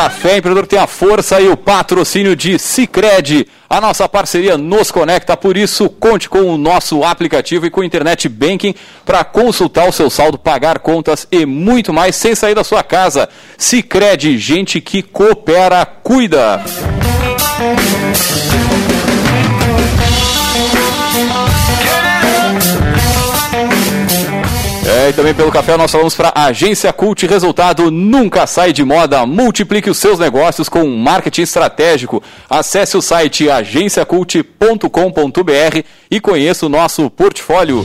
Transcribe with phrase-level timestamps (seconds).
[0.00, 3.46] Café Empreendedor tem a força e o patrocínio de Cicred.
[3.68, 7.84] A nossa parceria nos conecta, por isso conte com o nosso aplicativo e com o
[7.84, 12.64] Internet Banking para consultar o seu saldo, pagar contas e muito mais sem sair da
[12.64, 13.28] sua casa.
[13.58, 16.62] Cicred, gente que coopera, cuida.
[17.60, 18.49] É,
[25.10, 29.26] e também pelo café nós falamos para Agência Cult, resultado nunca sai de moda.
[29.26, 32.22] Multiplique os seus negócios com marketing estratégico.
[32.48, 37.84] Acesse o site agenciacult.com.br e conheça o nosso portfólio.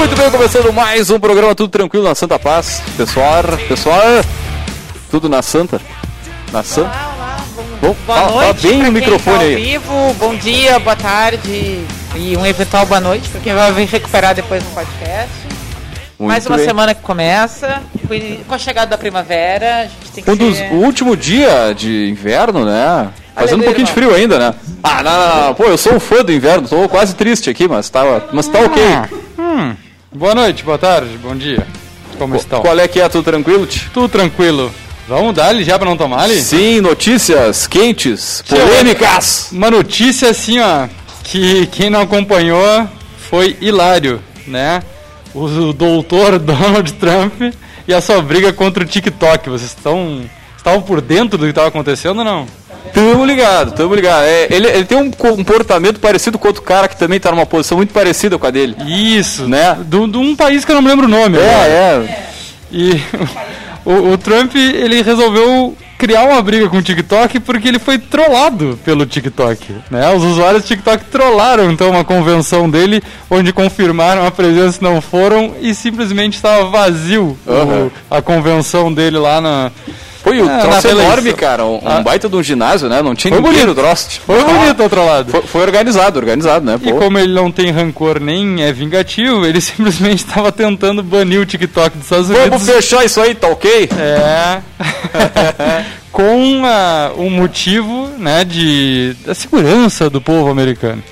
[0.00, 2.82] Muito bem, começando mais um programa Tudo Tranquilo na Santa Paz.
[2.96, 4.00] Pessoal, pessoal,
[5.10, 5.78] tudo na Santa?
[6.50, 6.88] Na Santa?
[6.88, 9.56] Olá, olá, bom, boa fala- fala noite bem pra no microfone tá ao aí.
[9.56, 11.84] vivo, bom dia, boa tarde
[12.16, 15.28] e um eventual boa noite para quem vai vir recuperar depois no podcast.
[16.18, 16.66] Muito Mais uma bem.
[16.66, 17.82] semana que começa,
[18.48, 20.72] com a chegada da primavera, a gente tem que Um dos, ser...
[20.72, 23.08] o último dia de inverno, né?
[23.34, 24.54] Fazendo um pouquinho de frio ainda, né?
[24.82, 25.54] Ah, não, não, não.
[25.54, 28.58] Pô, eu sou um fã do inverno, tô quase triste aqui, mas tá, mas tá
[28.60, 28.82] ok.
[29.38, 29.74] Hum,
[30.12, 31.66] boa noite, boa tarde, bom dia.
[32.18, 32.60] Como estão?
[32.60, 33.08] Qual é que é?
[33.08, 33.66] Tudo tranquilo?
[33.92, 34.72] Tudo tranquilo.
[35.08, 36.40] Vamos dar ali já pra não tomar ali?
[36.40, 39.48] Sim, notícias quentes, polêmicas.
[39.50, 40.86] Uma notícia assim, ó,
[41.24, 42.88] que quem não acompanhou
[43.28, 44.82] foi hilário, né?
[45.34, 47.54] O doutor Donald Trump
[47.88, 49.48] e a sua briga contra o TikTok.
[49.48, 50.22] Vocês estão
[50.56, 52.46] estavam por dentro do que estava acontecendo ou não?
[52.92, 54.24] Tamo ligado, tamo ligado.
[54.24, 57.76] É, ele, ele tem um comportamento parecido com outro cara que também tá numa posição
[57.76, 58.76] muito parecida com a dele.
[58.86, 59.76] Isso, Né?
[59.86, 61.36] De um país que eu não me lembro o nome.
[61.38, 61.48] agora.
[61.68, 62.30] É, é.
[62.72, 63.00] E
[63.84, 68.78] o, o Trump, ele resolveu criar uma briga com o TikTok porque ele foi trollado
[68.82, 70.08] pelo TikTok, né?
[70.14, 75.54] Os usuários do TikTok trollaram então uma convenção dele onde confirmaram a presença não foram
[75.60, 77.90] e simplesmente estava vazio o- Aham.
[78.10, 79.70] a convenção dele lá na
[80.22, 81.64] Foi o É, troço enorme, cara.
[81.64, 82.00] Um, um Ah.
[82.02, 83.00] baita de um ginásio, né?
[83.02, 83.68] Não tinha Foi ninguém bonito.
[83.76, 84.20] no troço.
[84.26, 85.30] Foi bonito o trollado.
[85.30, 86.78] Foi, foi organizado, organizado, né?
[86.82, 86.98] E Pô.
[86.98, 91.96] como ele não tem rancor nem é vingativo, ele simplesmente estava tentando banir o TikTok
[91.96, 92.48] dos Estados Unidos.
[92.48, 93.88] Vamos fechar isso aí, tá ok?
[93.98, 94.60] É.
[96.12, 101.02] Com ah, um motivo, né, de da segurança do povo americano.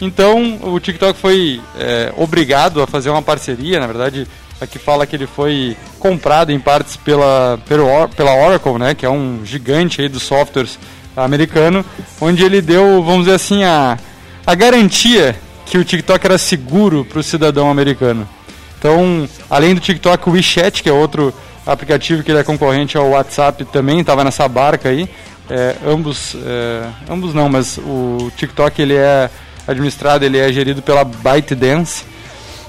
[0.00, 4.26] Então, o TikTok foi é, obrigado a fazer uma parceria, na verdade,
[4.64, 9.40] aqui fala que ele foi comprado em partes pela, pela Oracle, né, que é um
[9.44, 10.78] gigante aí dos softwares
[11.16, 11.84] americano,
[12.20, 13.98] onde ele deu, vamos dizer assim, a,
[14.46, 15.36] a garantia
[15.66, 18.28] que o TikTok era seguro para o cidadão americano.
[18.78, 21.32] Então, além do TikTok, o WeChat, que é outro
[21.66, 25.08] aplicativo que ele é concorrente ao WhatsApp, também estava nessa barca aí.
[25.48, 29.30] É, ambos, é, ambos não, mas o TikTok ele é
[29.66, 32.04] administrado, ele é gerido pela ByteDance.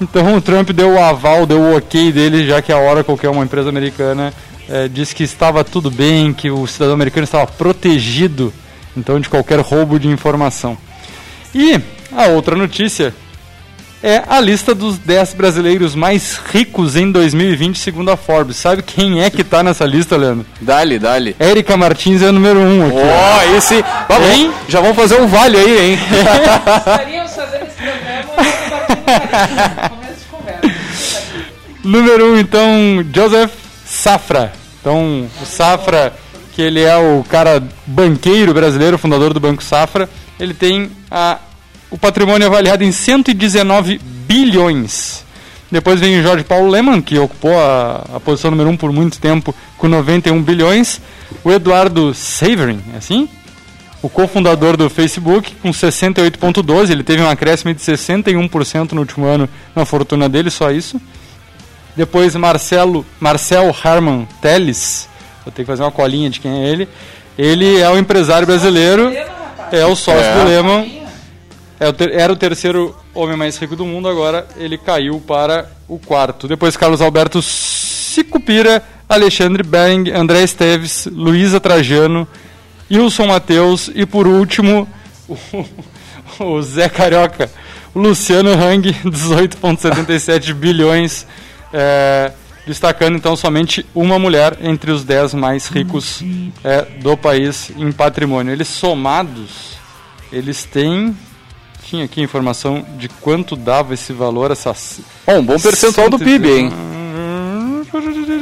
[0.00, 3.26] Então o Trump deu o aval, deu o ok dele, já que a Oracle, que
[3.26, 4.32] é uma empresa americana,
[4.68, 8.52] é, disse que estava tudo bem, que o cidadão americano estava protegido,
[8.96, 10.76] então de qualquer roubo de informação.
[11.54, 11.80] E
[12.14, 13.14] a outra notícia
[14.02, 18.56] é a lista dos 10 brasileiros mais ricos em 2020, segundo a Forbes.
[18.56, 20.44] Sabe quem é que tá nessa lista, Leandro?
[20.60, 21.34] Dale, dale.
[21.40, 22.98] Érica Martins é o número 1 um aqui.
[22.98, 23.82] Ó, aí sim.
[24.08, 24.52] Vamos, Hein?
[24.68, 25.98] já vamos fazer um vale aí, hein?
[31.82, 32.64] Número 1, um, então,
[33.14, 33.52] Joseph
[33.84, 34.52] Safra.
[34.80, 36.12] Então, o Safra,
[36.52, 40.08] que ele é o cara banqueiro brasileiro, fundador do Banco Safra,
[40.38, 41.38] ele tem a,
[41.90, 45.24] o patrimônio avaliado em 119 bilhões.
[45.70, 48.92] Depois vem o Jorge Paulo Leman, que ocupou a, a posição número 1 um por
[48.92, 51.00] muito tempo, com 91 bilhões.
[51.42, 53.28] O Eduardo Saverin, é assim?
[54.06, 56.90] O cofundador do Facebook, com 68,12.
[56.92, 61.00] Ele teve um acréscimo de 61% no último ano na fortuna dele, só isso.
[61.96, 65.08] Depois Marcelo, Marcel Harman Teles,
[65.44, 66.88] vou ter que fazer uma colinha de quem é ele.
[67.36, 69.12] Ele é o empresário brasileiro,
[69.72, 70.34] é o sócio é.
[70.38, 71.04] do Lehman
[71.80, 76.46] é, era o terceiro homem mais rico do mundo, agora ele caiu para o quarto.
[76.46, 82.28] Depois Carlos Alberto Sicupira, Alexandre Bering, André Esteves, Luísa Trajano,
[82.90, 84.88] Wilson Matheus e por último
[85.28, 85.36] o,
[86.44, 87.50] o Zé Carioca,
[87.94, 91.26] o Luciano Hang, 18,77 bilhões,
[91.72, 92.32] é,
[92.66, 96.22] destacando então somente uma mulher entre os 10 mais ricos
[96.62, 98.52] é, do país em patrimônio.
[98.52, 99.76] Eles somados,
[100.32, 101.16] eles têm
[101.86, 104.74] tinha aqui informação de quanto dava esse valor, essa.
[105.24, 106.72] Oh, um bom percentual do PIB, hein?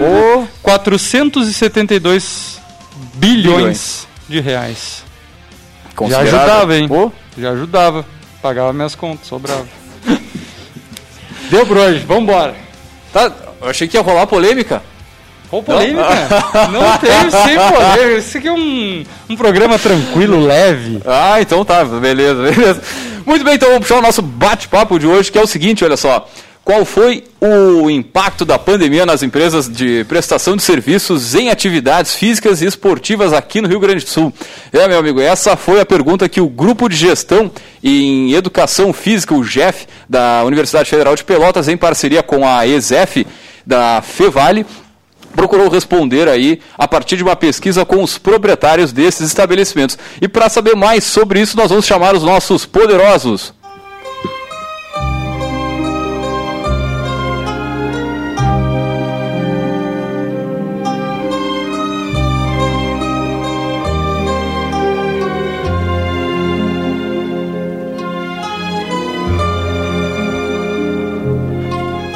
[0.01, 0.47] Oh.
[0.63, 2.59] 472
[3.15, 4.09] bilhões, bilhões.
[4.29, 5.05] De reais.
[6.09, 6.89] Já ajudava, hein?
[6.91, 7.11] Oh.
[7.39, 8.05] Já ajudava.
[8.43, 9.67] Pagava minhas contas, sobrava.
[11.51, 12.55] Deu por hoje, vambora.
[13.13, 13.31] Tá,
[13.61, 14.83] eu achei que ia rolar polêmica.
[15.49, 16.03] Qual polêmica?
[16.73, 18.19] Não, não teve sem polêmica.
[18.19, 21.01] Isso aqui é um, um programa tranquilo, leve.
[21.07, 22.83] Ah, então tá, beleza, beleza.
[23.25, 25.97] Muito bem, então vamos puxar o nosso bate-papo de hoje, que é o seguinte, olha
[25.97, 26.29] só.
[26.65, 32.63] Qual foi o impacto da pandemia nas empresas de prestação de serviços em atividades físicas
[32.63, 34.33] e esportivas aqui no Rio Grande do Sul?
[34.73, 37.53] É, meu amigo, essa foi a pergunta que o Grupo de Gestão
[37.83, 43.27] em Educação Física, o GEF, da Universidade Federal de Pelotas, em parceria com a ESEF,
[43.67, 44.65] da FEVALE,
[45.37, 49.99] procurou responder aí a partir de uma pesquisa com os proprietários desses estabelecimentos.
[50.19, 53.53] E para saber mais sobre isso, nós vamos chamar os nossos poderosos.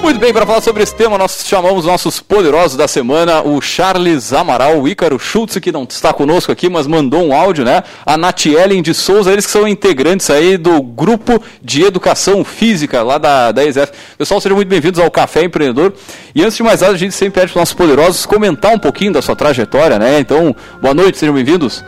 [0.09, 4.33] Muito bem, para falar sobre esse tema, nós chamamos nossos poderosos da semana, o Charles
[4.33, 7.83] Amaral, o Ícaro Schultz, que não está conosco aqui, mas mandou um áudio, né?
[8.07, 13.19] A Natielen de Souza, eles que são integrantes aí do grupo de educação física lá
[13.19, 13.93] da, da ESF.
[14.17, 15.93] Pessoal, sejam muito bem-vindos ao Café Empreendedor.
[16.35, 18.79] E antes de mais nada, a gente sempre pede para os nossos poderosos comentar um
[18.79, 20.19] pouquinho da sua trajetória, né?
[20.21, 21.85] Então, boa noite, sejam bem-vindos.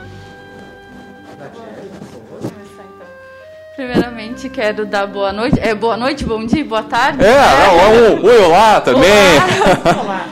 [3.81, 5.59] Primeiramente, quero dar boa noite.
[5.59, 7.25] É boa noite, bom dia, boa tarde.
[7.25, 8.21] É, é.
[8.23, 9.11] oi, olá também.
[9.87, 10.03] Olá.
[10.05, 10.27] olá.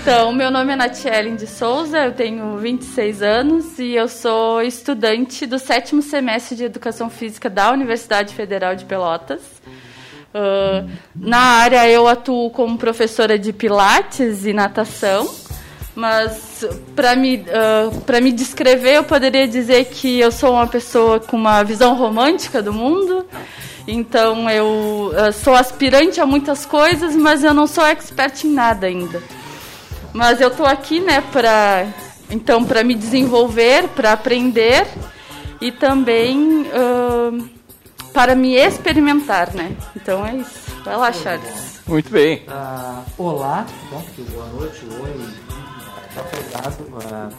[0.00, 5.44] Então, meu nome é Natielen de Souza, eu tenho 26 anos e eu sou estudante
[5.44, 9.40] do sétimo semestre de Educação Física da Universidade Federal de Pelotas.
[10.32, 15.26] Uh, na área, eu atuo como professora de Pilates e natação.
[15.94, 16.64] Mas
[16.96, 21.62] para me, uh, me descrever, eu poderia dizer que eu sou uma pessoa com uma
[21.62, 23.24] visão romântica do mundo.
[23.86, 28.86] Então eu uh, sou aspirante a muitas coisas, mas eu não sou expert em nada
[28.86, 29.22] ainda.
[30.12, 31.86] Mas eu estou aqui, né, para
[32.30, 34.86] então para me desenvolver, para aprender
[35.60, 37.48] e também uh,
[38.12, 39.76] para me experimentar, né?
[39.94, 40.64] Então é isso.
[40.84, 41.80] Vai lá, Charles.
[41.86, 42.42] Muito bem.
[43.18, 44.02] olá, bom,
[44.32, 45.43] boa noite, oi
[46.14, 47.34] Tá uh,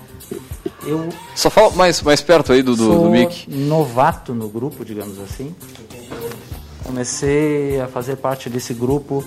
[0.86, 3.50] eu Só fala mais, mais perto aí do, do, sou do mic.
[3.50, 5.56] novato no grupo, digamos assim.
[6.84, 9.24] Comecei a fazer parte desse grupo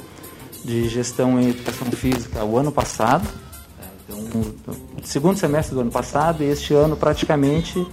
[0.64, 3.26] de gestão em educação física o ano passado.
[4.08, 4.54] Então,
[5.02, 7.86] segundo semestre do ano passado e este ano praticamente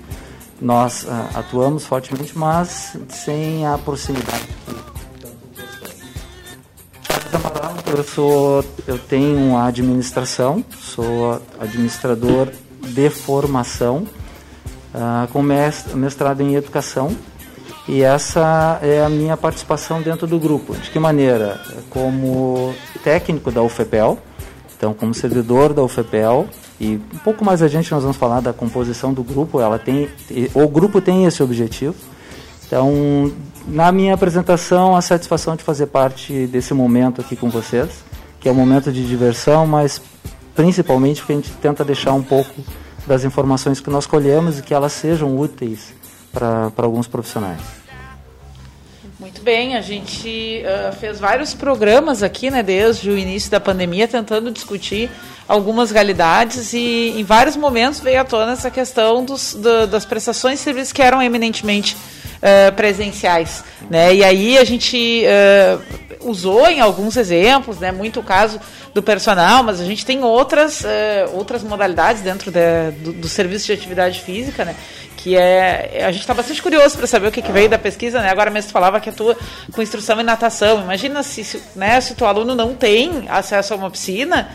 [0.62, 4.47] nós uh, atuamos fortemente, mas sem a proximidade
[7.98, 12.50] eu sou, eu tenho administração, sou administrador
[12.82, 14.08] de formação,
[14.94, 17.15] uh, com mestrado em educação,
[17.88, 20.75] e essa é a minha participação dentro do grupo.
[20.75, 21.62] De que maneira?
[21.89, 24.17] Como técnico da UFPEL,
[24.75, 26.48] então como servidor da UFPEL,
[26.79, 30.10] e um pouco mais adiante nós vamos falar da composição do grupo, ela tem,
[30.53, 31.96] o grupo tem esse objetivo.
[32.65, 33.31] Então,
[33.67, 38.03] na minha apresentação, a satisfação de fazer parte desse momento aqui com vocês,
[38.39, 40.01] que é um momento de diversão, mas
[40.55, 42.53] principalmente porque a gente tenta deixar um pouco
[43.05, 45.93] das informações que nós colhemos e que elas sejam úteis
[46.31, 47.62] para alguns profissionais.
[49.19, 54.07] Muito bem, a gente uh, fez vários programas aqui, né, desde o início da pandemia,
[54.07, 55.10] tentando discutir
[55.48, 60.60] algumas realidades e em vários momentos veio à tona essa questão dos, do, das prestações
[60.60, 61.95] de serviços que eram eminentemente
[62.37, 63.63] uh, presenciais.
[63.89, 64.15] Né?
[64.15, 65.23] E aí a gente.
[65.25, 67.91] Uh, usou em alguns exemplos, né?
[67.91, 68.59] Muito o caso
[68.93, 73.67] do personal, mas a gente tem outras, uh, outras modalidades dentro de, do, do, serviço
[73.67, 74.75] de atividade física, né?
[75.17, 76.03] Que é.
[76.05, 78.29] A gente está bastante curioso para saber o que, que, veio da pesquisa, né?
[78.29, 79.37] Agora mesmo tu falava que atua
[79.71, 80.81] com instrução em natação.
[80.81, 84.49] Imagina se, se, né, se o teu aluno não tem acesso a uma piscina.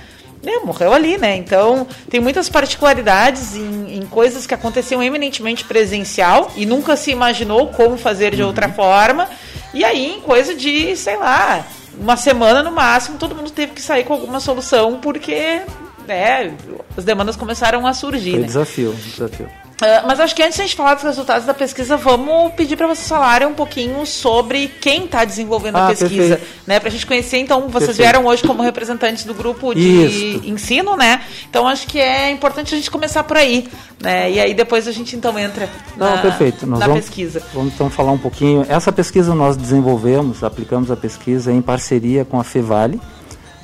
[0.45, 1.37] É, morreu ali, né?
[1.37, 7.69] Então, tem muitas particularidades em, em, coisas que aconteciam eminentemente presencial e nunca se imaginou
[7.69, 8.73] como fazer de outra uhum.
[8.73, 9.29] forma.
[9.75, 11.67] E aí, em coisa de, sei lá,
[11.99, 15.61] uma semana no máximo, todo mundo teve que sair com alguma solução, porque
[16.07, 16.55] né,
[16.97, 18.33] as demandas começaram a surgir.
[18.33, 18.47] Foi né?
[18.47, 19.60] desafio, desafio.
[19.81, 22.77] Uh, mas acho que antes de a gente falar dos resultados da pesquisa, vamos pedir
[22.77, 26.79] para vocês falarem um pouquinho sobre quem está desenvolvendo ah, a pesquisa, né?
[26.79, 27.39] Para a gente conhecer.
[27.39, 27.97] Então, vocês perfeito.
[27.97, 30.47] vieram hoje como representantes do grupo de Isso.
[30.47, 31.23] ensino, né?
[31.49, 33.69] Então, acho que é importante a gente começar por aí,
[33.99, 34.31] né?
[34.31, 36.67] E aí depois a gente então entra na, Não, perfeito.
[36.67, 37.43] Nós na vamos, pesquisa.
[37.55, 38.67] Vamos então falar um pouquinho.
[38.69, 43.01] Essa pesquisa nós desenvolvemos, aplicamos a pesquisa em parceria com a Fevale.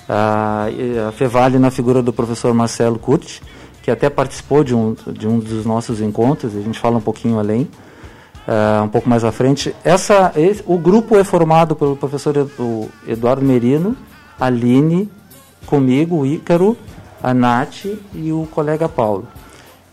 [0.09, 0.69] A,
[1.09, 3.43] a Fevale na figura do professor Marcelo Curti
[3.87, 7.39] que até participou de um, de um dos nossos encontros, a gente fala um pouquinho
[7.39, 7.69] além,
[8.49, 9.73] uh, um pouco mais à frente.
[9.85, 12.35] Essa, esse, o grupo é formado pelo professor
[13.07, 13.97] Eduardo Merino,
[14.41, 15.09] Aline,
[15.67, 16.77] comigo, o Ícaro,
[17.23, 19.29] a Nath e o colega Paulo.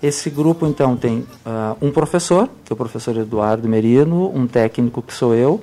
[0.01, 5.03] Esse grupo, então, tem uh, um professor, que é o professor Eduardo Merino, um técnico,
[5.03, 5.62] que sou eu,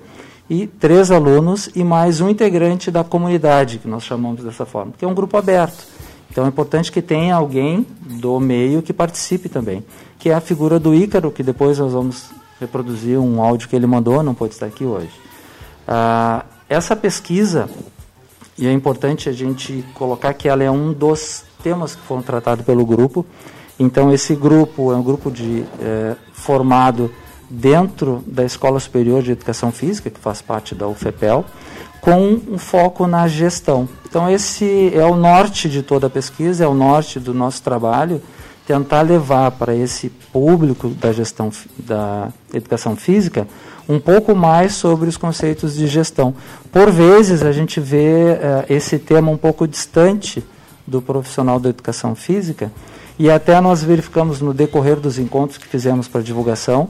[0.48, 5.04] e três alunos e mais um integrante da comunidade, que nós chamamos dessa forma, que
[5.04, 5.84] é um grupo aberto.
[6.30, 9.84] Então é importante que tenha alguém do meio que participe também,
[10.18, 13.86] que é a figura do Ícaro, que depois nós vamos reproduzir um áudio que ele
[13.86, 15.10] mandou, não pode estar aqui hoje.
[15.88, 17.68] Ah, essa pesquisa,
[18.56, 22.64] e é importante a gente colocar que ela é um dos temas que foram tratados
[22.64, 23.24] pelo grupo.
[23.78, 27.10] Então esse grupo é um grupo de é, formado
[27.48, 31.44] dentro da Escola Superior de Educação Física, que faz parte da UFEPEL,
[32.00, 33.88] com um foco na gestão.
[34.08, 38.20] Então, esse é o norte de toda a pesquisa, é o norte do nosso trabalho,
[38.66, 43.46] tentar levar para esse público da gestão da educação física
[43.88, 46.34] um pouco mais sobre os conceitos de gestão.
[46.70, 50.44] Por vezes, a gente vê uh, esse tema um pouco distante
[50.86, 52.70] do profissional da educação física,
[53.18, 56.88] e até nós verificamos no decorrer dos encontros que fizemos para divulgação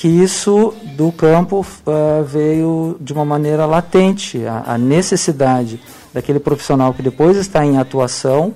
[0.00, 5.78] que isso do campo uh, veio de uma maneira latente, a, a, necessidade
[6.10, 8.54] daquele profissional que depois está em atuação,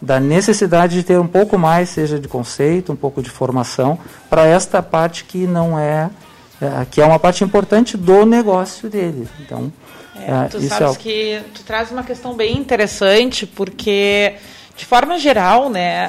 [0.00, 3.98] da necessidade de ter um pouco mais, seja de conceito, um pouco de formação,
[4.30, 6.10] para esta parte que não é,
[6.62, 9.26] é, que é uma parte importante do negócio dele.
[9.40, 9.72] Então,
[10.14, 10.98] é, tu sabes é...
[11.00, 14.36] que tu traz uma questão bem interessante, porque
[14.76, 16.08] de forma geral, né,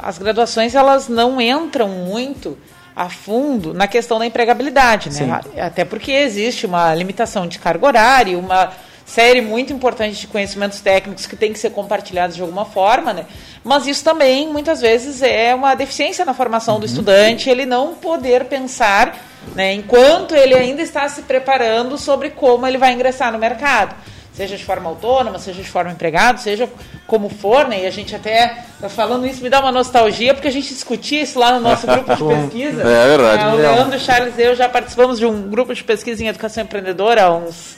[0.00, 2.56] as graduações elas não entram muito
[2.94, 5.40] a fundo na questão da empregabilidade, né?
[5.58, 8.72] Até porque existe uma limitação de carga horária, uma
[9.04, 13.26] série muito importante de conhecimentos técnicos que tem que ser compartilhados de alguma forma, né?
[13.64, 16.80] Mas isso também muitas vezes é uma deficiência na formação uhum.
[16.80, 19.16] do estudante, ele não poder pensar,
[19.54, 23.94] né, enquanto ele ainda está se preparando sobre como ele vai ingressar no mercado
[24.40, 26.66] seja de forma autônoma, seja de forma empregado, seja
[27.06, 27.82] como for, né?
[27.82, 31.20] E a gente até tá falando isso, me dá uma nostalgia, porque a gente discutia
[31.20, 32.82] isso lá no nosso grupo de pesquisa.
[32.82, 33.44] É, é verdade.
[33.44, 36.28] É, o Leandro, o Charles e eu já participamos de um grupo de pesquisa em
[36.28, 37.76] educação empreendedora há uns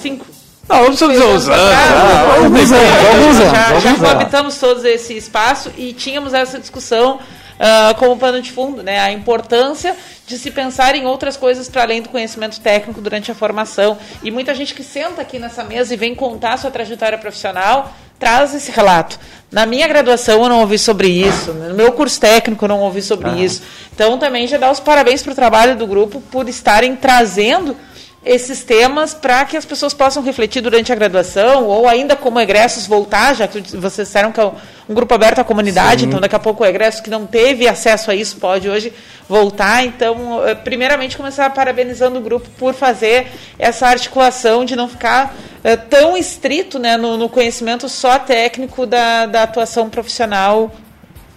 [0.00, 0.26] cinco.
[0.68, 1.48] Não, vamos dizer uns anos.
[3.38, 7.20] Já, já coabitamos todos esse espaço e tínhamos essa discussão
[7.62, 8.98] uh, como pano de fundo, né?
[8.98, 13.34] A importância de se pensar em outras coisas para além do conhecimento técnico durante a
[13.34, 13.96] formação.
[14.22, 18.54] E muita gente que senta aqui nessa mesa e vem contar sua trajetória profissional traz
[18.54, 19.18] esse relato.
[19.50, 23.02] Na minha graduação eu não ouvi sobre isso, no meu curso técnico eu não ouvi
[23.02, 23.36] sobre ah.
[23.36, 23.62] isso.
[23.92, 27.76] Então também já dá os parabéns para o trabalho do grupo por estarem trazendo
[28.24, 32.86] esses temas para que as pessoas possam refletir durante a graduação ou ainda como egressos
[32.86, 34.44] voltar, já que vocês disseram que é
[34.88, 36.06] um grupo aberto à comunidade, Sim.
[36.06, 38.92] então daqui a pouco o egresso que não teve acesso a isso pode hoje
[39.28, 39.84] voltar.
[39.84, 43.26] Então, eh, primeiramente começar parabenizando o grupo por fazer
[43.58, 49.26] essa articulação de não ficar é, tão estrito né, no, no, conhecimento só técnico da,
[49.26, 50.72] da atuação profissional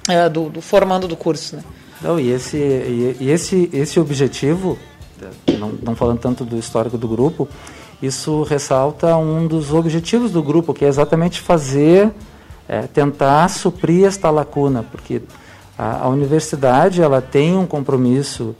[0.09, 1.57] é, do, do, formando do curso.
[1.57, 1.63] Né?
[2.01, 4.77] Não, e esse, e, e esse, esse objetivo
[5.57, 7.47] não, não falando tanto do histórico do grupo,
[8.01, 12.11] isso ressalta um dos objetivos do grupo, que é exatamente fazer,
[12.67, 15.21] é, tentar suprir esta lacuna, porque
[15.77, 18.55] a, a, universidade ela tem um compromisso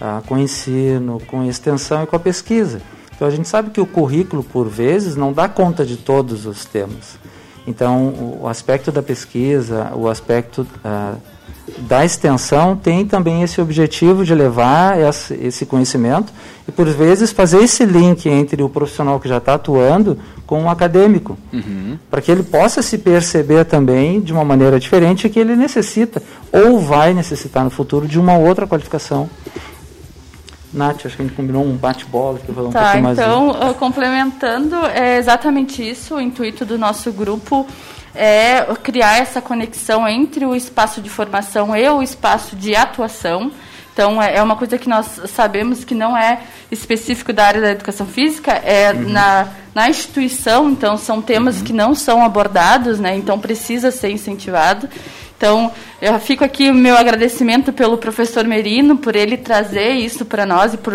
[0.00, 2.80] ah, com o ensino, com a extensão e com a pesquisa.
[3.14, 6.64] Então a gente sabe que o currículo, por vezes, não dá conta de todos os
[6.64, 7.18] temas.
[7.66, 11.20] Então, o aspecto da pesquisa, o aspecto uh,
[11.78, 14.96] da extensão tem também esse objetivo de levar
[15.40, 16.32] esse conhecimento
[16.68, 20.68] e, por vezes, fazer esse link entre o profissional que já está atuando com o
[20.68, 21.98] acadêmico, uhum.
[22.10, 26.22] para que ele possa se perceber também de uma maneira diferente que ele necessita
[26.52, 29.28] ou vai necessitar no futuro de uma outra qualificação.
[30.72, 33.18] Nath, acho que a gente combinou um bate-bola que um tá, mais.
[33.18, 37.66] Então, uh, complementando, é exatamente isso o intuito do nosso grupo
[38.14, 43.52] é criar essa conexão entre o espaço de formação e o espaço de atuação.
[43.92, 46.40] Então, é, é uma coisa que nós sabemos que não é
[46.70, 49.10] específico da área da educação física, é uhum.
[49.10, 51.64] na, na instituição, então são temas uhum.
[51.64, 54.88] que não são abordados, né, então precisa ser incentivado.
[55.36, 60.44] Então, eu fico aqui o meu agradecimento pelo professor Merino, por ele trazer isso para
[60.44, 60.92] nós e por,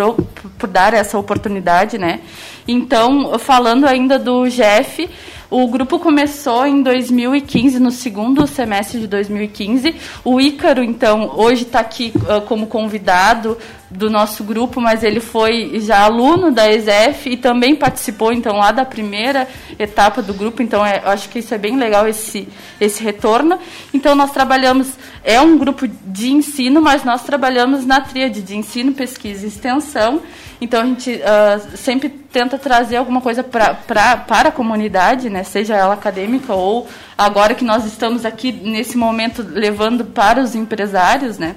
[0.60, 2.20] por dar essa oportunidade, né?
[2.68, 5.10] Então, falando ainda do Jeff,
[5.50, 9.96] o grupo começou em 2015, no segundo semestre de 2015.
[10.24, 13.58] O Ícaro, então, hoje está aqui uh, como convidado
[13.90, 18.72] do nosso grupo, mas ele foi já aluno da ESEF e também participou, então, lá
[18.72, 20.62] da primeira etapa do grupo.
[20.62, 22.48] Então, é, eu acho que isso é bem legal, esse,
[22.80, 23.60] esse retorno.
[23.94, 28.92] Então, nós trabalhamos, é um grupo de ensino, mas nós trabalhamos na tríade de ensino,
[28.92, 30.22] pesquisa e extensão.
[30.60, 35.44] Então a gente uh, sempre tenta trazer alguma coisa pra, pra, para a comunidade, né?
[35.44, 36.88] seja ela acadêmica ou
[37.18, 41.38] agora que nós estamos aqui nesse momento levando para os empresários.
[41.38, 41.56] Né?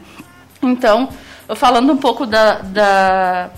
[0.60, 1.08] Então,
[1.56, 3.50] falando um pouco da, da,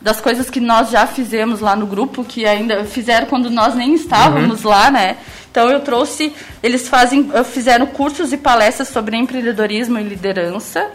[0.00, 3.94] das coisas que nós já fizemos lá no grupo, que ainda fizeram quando nós nem
[3.94, 4.70] estávamos uhum.
[4.70, 5.16] lá, né?
[5.50, 10.90] Então eu trouxe, eles fazem, fizeram cursos e palestras sobre empreendedorismo e liderança,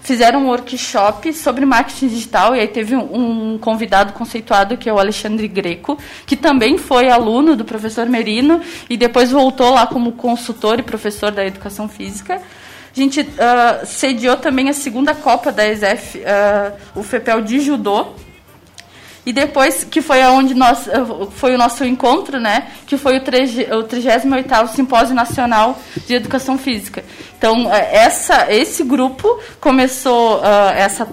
[0.00, 4.92] fizeram um workshop sobre marketing digital e aí teve um, um, convidado conceituado que é
[4.92, 10.12] o Alexandre Greco, que também foi aluno do professor Merino e depois voltou lá como
[10.12, 12.40] consultor e professor da educação física.
[12.98, 18.08] A gente uh, sediou também a segunda Copa da ESEF, uh, o FEPEL de Judô,
[19.24, 20.88] e depois, que foi aonde nós,
[21.36, 22.72] foi o nosso encontro, né?
[22.88, 27.04] Que foi o, 38º Simpósio Nacional de Educação Física.
[27.36, 30.40] Então, é, essa, esse grupo começou,
[30.74, 31.06] essa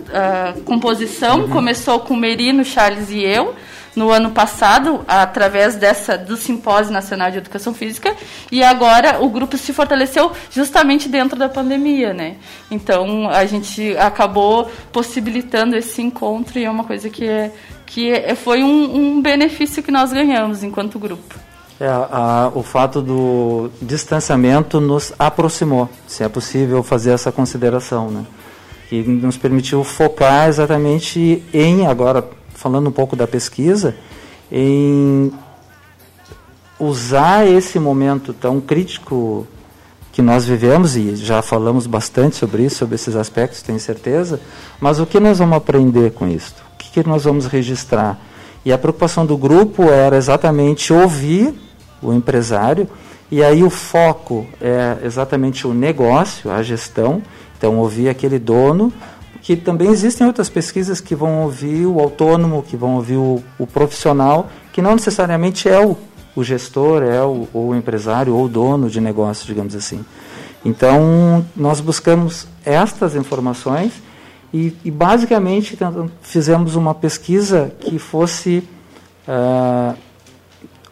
[0.63, 1.49] composição, uhum.
[1.49, 3.53] começou com Merino, Charles e eu,
[3.95, 8.15] no ano passado, através dessa do Simpósio Nacional de Educação Física,
[8.51, 12.35] e agora o grupo se fortaleceu justamente dentro da pandemia, né?
[12.69, 17.51] Então a gente acabou possibilitando esse encontro e é uma coisa que é
[17.85, 21.35] que é, foi um, um benefício que nós ganhamos enquanto grupo.
[21.79, 28.25] É, a, o fato do distanciamento nos aproximou, se é possível fazer essa consideração, né?
[28.89, 32.23] Que nos permitiu focar exatamente em, agora
[32.65, 33.95] falando um pouco da pesquisa,
[34.51, 35.31] em
[36.79, 39.45] usar esse momento tão crítico
[40.11, 44.39] que nós vivemos, e já falamos bastante sobre isso, sobre esses aspectos, tenho certeza,
[44.81, 46.55] mas o que nós vamos aprender com isso?
[46.73, 48.19] O que, que nós vamos registrar?
[48.65, 51.53] E a preocupação do grupo era exatamente ouvir
[52.01, 52.89] o empresário,
[53.29, 57.21] e aí o foco é exatamente o negócio, a gestão,
[57.55, 58.91] então ouvir aquele dono,
[59.45, 63.67] que também existem outras pesquisas que vão ouvir o autônomo, que vão ouvir o, o
[63.67, 65.95] profissional, que não necessariamente é o,
[66.35, 70.03] o gestor, é o, o empresário ou o dono de negócio, digamos assim.
[70.65, 73.93] Então, nós buscamos estas informações
[74.51, 75.77] e, e basicamente
[76.23, 78.67] fizemos uma pesquisa que fosse
[79.27, 79.95] uh,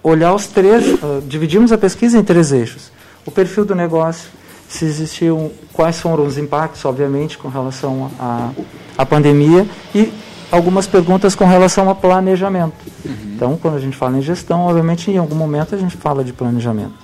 [0.04, 2.92] olhar os três, uh, dividimos a pesquisa em três eixos.
[3.26, 4.30] O perfil do negócio,
[4.74, 8.50] se existiam, quais foram os impactos, obviamente, com relação à,
[8.98, 10.12] à pandemia e
[10.52, 12.74] algumas perguntas com relação a planejamento.
[13.06, 13.14] Uhum.
[13.36, 16.34] Então, quando a gente fala em gestão, obviamente, em algum momento a gente fala de
[16.34, 16.96] planejamento.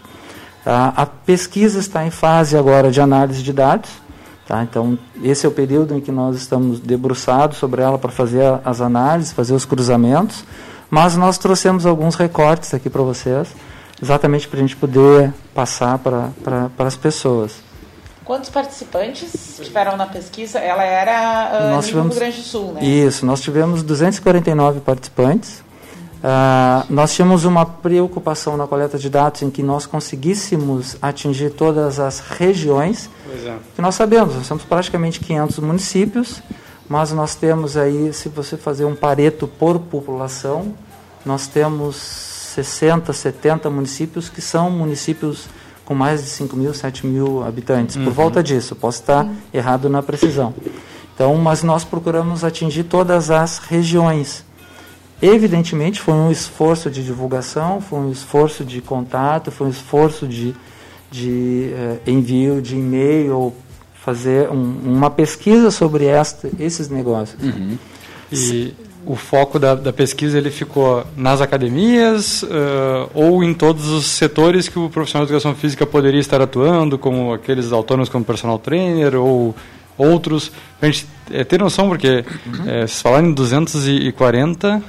[0.66, 3.92] A, a pesquisa está em fase agora de análise de dados.
[4.48, 4.64] Tá?
[4.64, 8.82] Então, esse é o período em que nós estamos debruçados sobre ela para fazer as
[8.82, 10.44] análises, fazer os cruzamentos.
[10.90, 13.48] Mas nós trouxemos alguns recortes aqui para vocês
[14.02, 17.70] exatamente para a gente poder passar para as pessoas.
[18.24, 20.60] Quantos participantes tiveram na pesquisa?
[20.60, 22.84] Ela era uh, nós tivemos, Rio Grande do Sul, né?
[22.86, 25.64] Isso, nós tivemos 249 participantes.
[26.20, 32.00] Uh, nós tínhamos uma preocupação na coleta de dados em que nós conseguíssemos atingir todas
[32.00, 33.10] as regiões.
[33.46, 33.56] É.
[33.76, 36.44] Que nós sabemos, nós temos praticamente 500 municípios,
[36.88, 40.74] mas nós temos aí, se você fazer um pareto por população,
[41.26, 45.48] nós temos 60, 70 municípios que são municípios
[45.86, 47.96] com mais de 5 mil, 7 mil habitantes.
[47.96, 48.06] Uhum.
[48.06, 49.36] Por volta disso, posso estar uhum.
[49.54, 50.54] errado na precisão.
[51.16, 54.46] Então, mas nós procuramos atingir todas as regiões.
[55.22, 60.56] Evidentemente, foi um esforço de divulgação, foi um esforço de contato, foi um esforço de,
[61.12, 63.54] de uh, envio de e-mail,
[63.96, 67.42] fazer um, uma pesquisa sobre esta, esses negócios.
[67.44, 67.78] Uhum.
[68.32, 68.74] E
[69.06, 74.68] o foco da, da, pesquisa ele ficou nas academias uh, ou em todos os setores
[74.68, 79.16] que o profissional de educação física poderia estar atuando, como aqueles autônomos como personal trainer
[79.16, 79.56] ou
[79.98, 80.52] outros.
[80.82, 82.70] A gente é, ter noção, porque uhum.
[82.70, 84.82] é, se falar em 240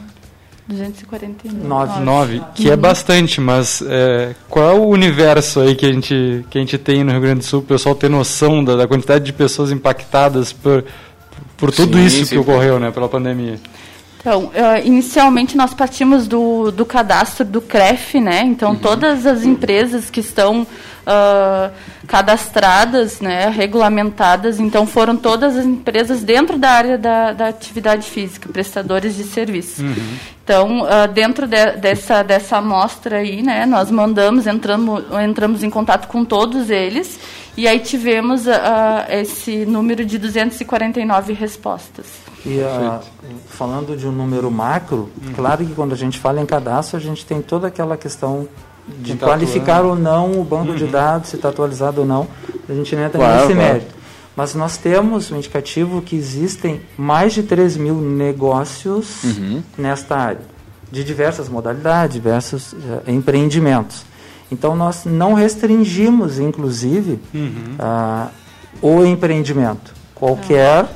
[0.70, 2.00] 249.
[2.00, 6.58] 9, que é bastante, mas é, qual é o universo aí que a, gente, que
[6.58, 7.58] a gente tem no Rio Grande do Sul?
[7.58, 10.84] O pessoal ter noção da, da quantidade de pessoas impactadas por,
[11.56, 13.58] por tudo sim, isso sim, que ocorreu né, pela pandemia.
[14.20, 14.50] Então, uh,
[14.84, 18.42] inicialmente nós partimos do, do cadastro do CREF, né?
[18.44, 18.76] Então, uhum.
[18.76, 21.72] todas as empresas que estão uh,
[22.06, 28.46] cadastradas, né, regulamentadas, então foram todas as empresas dentro da área da, da atividade física,
[28.52, 29.82] prestadores de serviço.
[29.82, 30.18] Uhum.
[30.44, 36.08] Então, uh, dentro de, dessa, dessa amostra aí, né, nós mandamos, entramos, entramos em contato
[36.08, 37.18] com todos eles,
[37.56, 38.44] e aí tivemos
[39.08, 42.29] esse número de 249 respostas.
[42.44, 43.00] E uh,
[43.48, 45.32] falando de um número macro, uhum.
[45.34, 48.48] claro que quando a gente fala em cadastro, a gente tem toda aquela questão
[48.98, 49.90] de tá qualificar atuando.
[49.90, 50.76] ou não o banco uhum.
[50.76, 52.26] de dados, se está atualizado ou não.
[52.68, 53.72] A gente não entra claro, nesse claro.
[53.72, 53.94] mérito.
[54.34, 59.62] Mas nós temos um indicativo que existem mais de 3 mil negócios uhum.
[59.76, 60.40] nesta área,
[60.90, 64.04] de diversas modalidades, diversos uh, empreendimentos.
[64.50, 67.76] Então nós não restringimos, inclusive, uhum.
[67.78, 68.30] uh,
[68.80, 69.92] o empreendimento.
[70.14, 70.86] Qualquer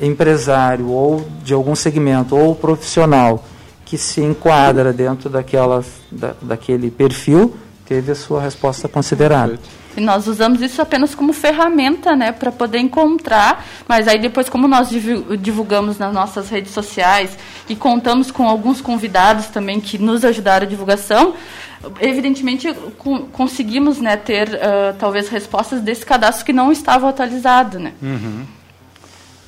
[0.00, 3.44] empresário ou de algum segmento ou profissional
[3.84, 7.56] que se enquadra dentro daquela, da, daquele perfil
[7.90, 9.58] teve a sua resposta considerada.
[9.96, 14.68] E nós usamos isso apenas como ferramenta, né, para poder encontrar, mas aí depois como
[14.68, 14.90] nós
[15.40, 17.36] divulgamos nas nossas redes sociais
[17.68, 21.34] e contamos com alguns convidados também que nos ajudaram a divulgação,
[22.00, 22.72] evidentemente
[23.32, 27.92] conseguimos, né, ter uh, talvez respostas desse cadastro que não estava atualizado, né.
[28.00, 28.44] Uhum.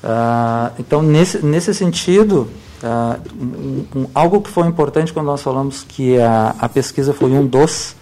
[0.03, 2.49] Uh, então, nesse, nesse sentido,
[2.83, 7.31] uh, um, um, algo que foi importante quando nós falamos que a, a pesquisa foi
[7.31, 7.95] um dos,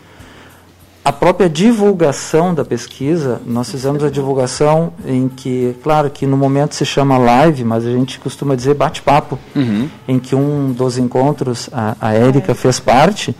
[1.05, 6.73] a própria divulgação da pesquisa, nós fizemos a divulgação em que, claro que no momento
[6.73, 9.87] se chama live, mas a gente costuma dizer bate-papo, uhum.
[10.07, 13.35] em que um dos encontros, a, a Érica fez parte,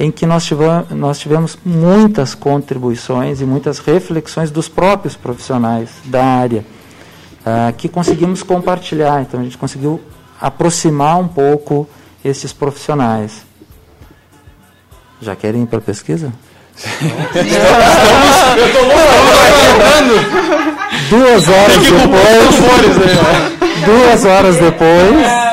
[0.00, 6.24] em que nós tivemos, nós tivemos muitas contribuições e muitas reflexões dos próprios profissionais da
[6.24, 6.64] área
[7.44, 9.22] uh, que conseguimos compartilhar.
[9.22, 10.00] Então a gente conseguiu
[10.40, 11.88] aproximar um pouco
[12.24, 13.44] esses profissionais.
[15.20, 16.32] Já querem ir para a pesquisa?
[18.56, 18.82] eu estou
[21.08, 22.56] Duas horas depois.
[23.84, 25.44] Duas horas depois.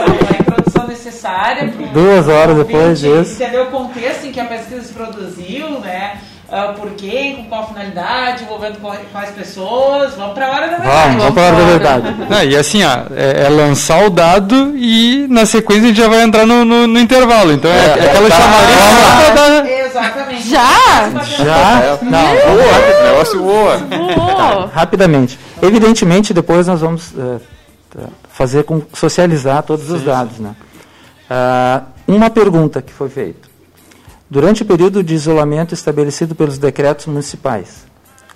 [1.93, 3.33] Duas horas depois disso.
[3.43, 6.21] Entender o contexto em que a pesquisa se produziu, né?
[6.51, 10.13] Uh, por quê, com qual finalidade, envolvendo quais pessoas.
[10.15, 11.07] Vamos para a hora da verdade.
[11.07, 12.29] Vamos, vamos para a hora da verdade.
[12.29, 16.09] Não, e assim, ó, é, é, lançar o dado e na sequência a gente já
[16.09, 17.53] vai entrar no, no, no intervalo.
[17.53, 19.69] Então é, é, é aquela tá, chamada.
[19.69, 20.49] Exatamente.
[20.49, 21.09] Já?
[21.43, 21.99] Já?
[22.01, 23.77] Não, boa, negócio voa.
[24.35, 25.39] Tá, rapidamente.
[25.61, 27.41] Evidentemente, depois nós vamos uh,
[28.29, 30.39] fazer com socializar todos sim, os dados.
[30.39, 30.55] Né?
[31.29, 33.50] Uh, uma pergunta que foi feita
[34.31, 37.85] durante o período de isolamento estabelecido pelos decretos municipais,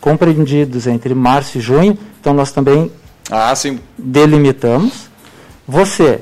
[0.02, 2.92] compreendidos entre março e junho, então nós também
[3.32, 3.54] ah,
[3.98, 5.10] delimitamos.
[5.66, 6.22] Você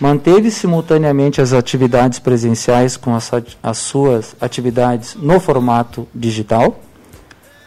[0.00, 3.30] manteve simultaneamente as atividades presenciais com as,
[3.62, 6.80] as suas atividades no formato digital?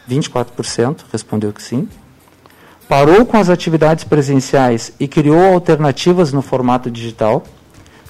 [0.10, 1.88] 24% respondeu que sim.
[2.90, 7.46] Parou com as atividades presenciais e criou alternativas no formato digital?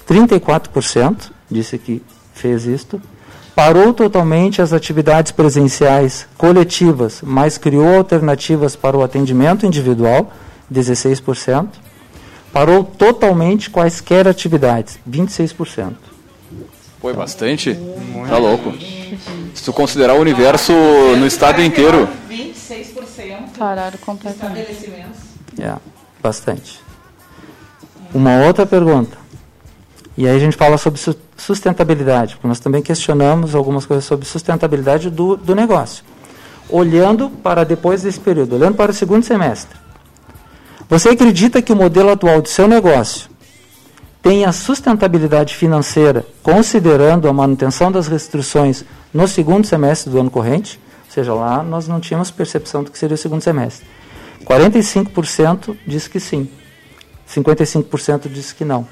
[0.08, 2.02] 34% disse que
[2.34, 3.00] fez isto
[3.54, 10.32] parou totalmente as atividades presenciais coletivas, mas criou alternativas para o atendimento individual,
[10.72, 11.68] 16%.
[12.52, 15.94] Parou totalmente quaisquer atividades, 26%.
[17.00, 17.78] Foi bastante?
[18.28, 18.74] Tá louco.
[19.54, 20.72] Se tu considerar o universo
[21.16, 22.08] no estado inteiro.
[22.28, 24.70] 26% pararam completamente.
[24.72, 25.20] Estabelecimentos.
[25.58, 25.76] É,
[26.22, 26.80] bastante.
[28.12, 29.19] Uma outra pergunta.
[30.20, 31.00] E aí a gente fala sobre
[31.34, 36.04] sustentabilidade, porque nós também questionamos algumas coisas sobre sustentabilidade do, do negócio.
[36.68, 39.78] Olhando para depois desse período, olhando para o segundo semestre.
[40.90, 43.30] Você acredita que o modelo atual do seu negócio
[44.20, 50.78] tem a sustentabilidade financeira, considerando a manutenção das restrições no segundo semestre do ano corrente?
[51.06, 53.86] Ou seja, lá nós não tínhamos percepção do que seria o segundo semestre.
[54.44, 56.46] 45% diz que sim,
[57.26, 58.86] 55% diz que não.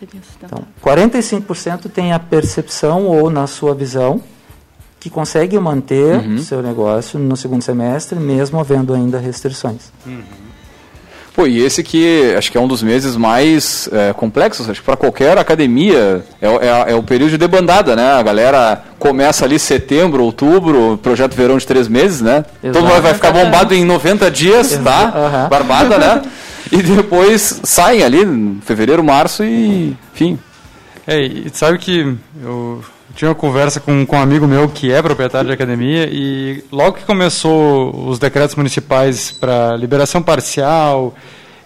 [0.00, 0.64] Seria sustentável.
[0.80, 4.20] Então, 45% tem a percepção ou na sua visão
[4.98, 6.38] que consegue manter Uhum.
[6.38, 9.90] seu negócio no segundo semestre, mesmo havendo ainda restrições.
[11.34, 14.84] Pô, e esse que acho que é um dos meses mais é, complexos, acho que
[14.84, 18.12] para qualquer academia é, o- é, é o período de debandada, né?
[18.14, 22.44] A galera começa ali setembro, outubro, projeto verão de três meses, né?
[22.60, 22.84] Todo Exato.
[22.84, 25.12] mundo vai ficar bombado em 90 dias, tá?
[25.14, 25.48] Aham.
[25.48, 26.22] Barbada, né?
[26.72, 30.38] E depois saem ali em fevereiro, março e enfim.
[31.06, 32.84] É, e sabe que eu
[33.16, 36.98] tinha uma conversa com, com um amigo meu que é proprietário de academia e logo
[36.98, 41.12] que começou os decretos municipais para liberação parcial,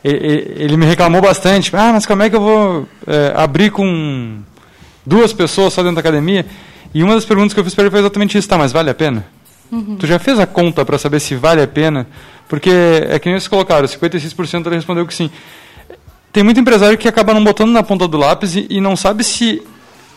[0.03, 1.71] e- e- ele me reclamou bastante.
[1.77, 4.39] Ah, mas como é que eu vou é, abrir com
[5.05, 6.47] duas pessoas só dentro da academia?
[6.95, 8.49] E uma das perguntas que eu fiz para ele foi exatamente isso.
[8.49, 9.27] Tá, mas vale a pena?
[9.99, 12.07] Tu já fez a conta para saber se vale a pena?
[12.49, 12.71] Porque
[13.09, 15.31] é que nem vocês colocaram, 56% ele respondeu que sim.
[16.33, 19.23] Tem muito empresário que acaba não botando na ponta do lápis e, e não sabe
[19.25, 19.63] se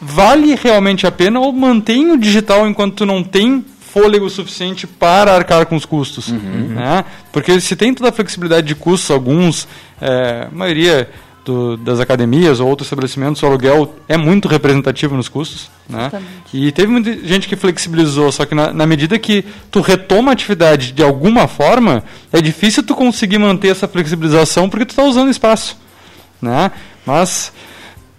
[0.02, 5.34] vale realmente a pena ou mantém o digital enquanto tu não tem fôlego suficiente para
[5.34, 6.28] arcar com os custos.
[6.30, 7.06] Né?
[7.32, 9.68] Porque se tem toda a flexibilidade de custos, alguns,
[10.02, 11.10] é, a maioria
[11.46, 15.70] do- das academias ou outros estabelecimentos, o aluguel é muito representativo nos custos.
[15.90, 16.12] Né?
[16.54, 20.34] E teve muita gente que flexibilizou, só que na, na medida que tu retoma a
[20.34, 25.32] atividade de alguma forma, é difícil tu conseguir manter essa flexibilização porque tu está usando
[25.32, 25.78] espaço.
[26.42, 26.72] Né?
[27.06, 27.54] Mas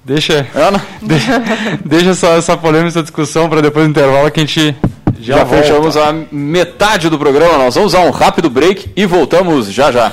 [0.03, 1.43] deixa, Ana, deixa,
[1.85, 4.75] deixa essa, essa polêmica, essa discussão para depois do intervalo que a gente
[5.21, 7.59] já, já, fechamos a metade do programa.
[7.59, 10.13] Nós vamos a um rápido break e voltamos já já.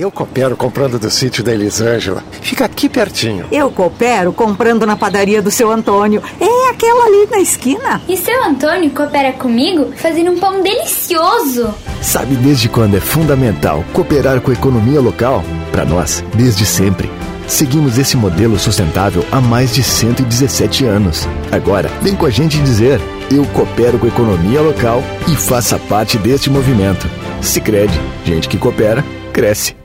[0.00, 2.24] Eu coopero comprando do sítio da Elisângela.
[2.40, 3.44] Fica aqui pertinho.
[3.52, 6.22] Eu coopero comprando na padaria do seu Antônio.
[6.40, 8.00] É aquela ali na esquina.
[8.08, 11.74] E seu Antônio coopera comigo fazendo um pão delicioso.
[12.00, 15.44] Sabe desde quando é fundamental cooperar com a economia local?
[15.70, 17.10] Para nós, desde sempre.
[17.46, 21.28] Seguimos esse modelo sustentável há mais de 117 anos.
[21.52, 22.98] Agora, vem com a gente dizer:
[23.30, 27.06] eu coopero com a economia local e faça parte deste movimento.
[27.42, 29.79] Sicredi, gente que coopera, cresce.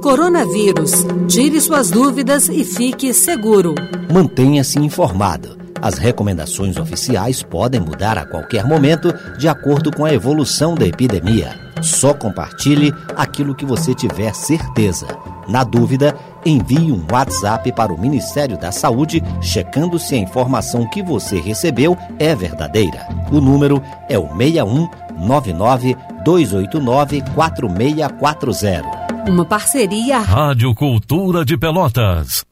[0.00, 0.92] Coronavírus.
[1.28, 3.74] Tire suas dúvidas e fique seguro.
[4.12, 5.56] Mantenha-se informado.
[5.80, 11.60] As recomendações oficiais podem mudar a qualquer momento de acordo com a evolução da epidemia.
[11.82, 15.06] Só compartilhe aquilo que você tiver certeza.
[15.48, 21.02] Na dúvida, envie um WhatsApp para o Ministério da Saúde checando se a informação que
[21.02, 23.08] você recebeu é verdadeira.
[23.32, 29.01] O número é o 61 99 289 4640.
[29.26, 32.44] Uma parceria Rádio Cultura de Pelotas.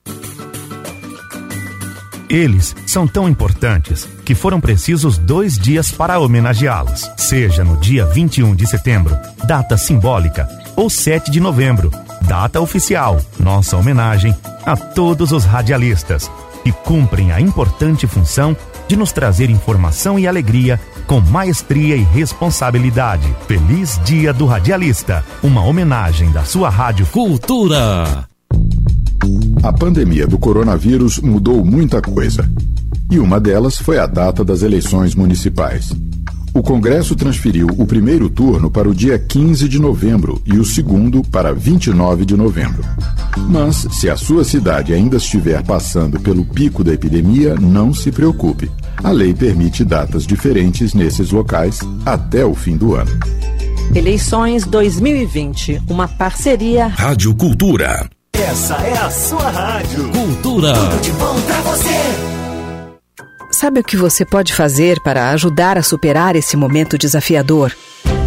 [2.29, 7.11] Eles são tão importantes que foram precisos dois dias para homenageá-los.
[7.17, 11.91] Seja no dia 21 de setembro, data simbólica, ou 7 de novembro,
[12.23, 13.21] data oficial.
[13.39, 14.33] Nossa homenagem
[14.65, 16.31] a todos os radialistas
[16.63, 18.57] que cumprem a importante função
[18.91, 23.33] de nos trazer informação e alegria com maestria e responsabilidade.
[23.47, 28.27] Feliz Dia do Radialista, uma homenagem da sua Rádio Cultura.
[29.63, 32.51] A pandemia do coronavírus mudou muita coisa.
[33.09, 35.93] E uma delas foi a data das eleições municipais.
[36.53, 41.23] O Congresso transferiu o primeiro turno para o dia 15 de novembro e o segundo
[41.23, 42.85] para 29 de novembro.
[43.49, 48.71] Mas, se a sua cidade ainda estiver passando pelo pico da epidemia, não se preocupe.
[49.03, 53.11] A lei permite datas diferentes nesses locais até o fim do ano.
[53.95, 56.89] Eleições 2020, uma parceria.
[56.89, 58.09] Rádio Cultura.
[58.33, 60.11] Essa é a sua rádio.
[60.11, 60.73] Cultura.
[60.73, 62.40] Tudo de bom pra você.
[63.61, 67.77] Sabe o que você pode fazer para ajudar a superar esse momento desafiador?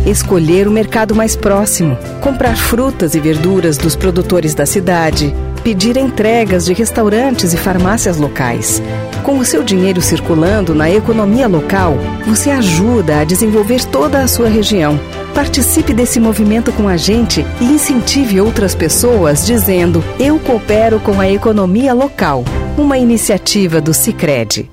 [0.05, 6.65] Escolher o mercado mais próximo, comprar frutas e verduras dos produtores da cidade, pedir entregas
[6.65, 8.79] de restaurantes e farmácias locais.
[9.23, 14.49] Com o seu dinheiro circulando na economia local, você ajuda a desenvolver toda a sua
[14.49, 14.99] região.
[15.33, 21.27] Participe desse movimento com a gente e incentive outras pessoas dizendo: Eu coopero com a
[21.27, 22.45] economia local.
[22.77, 24.72] Uma iniciativa do Cicred.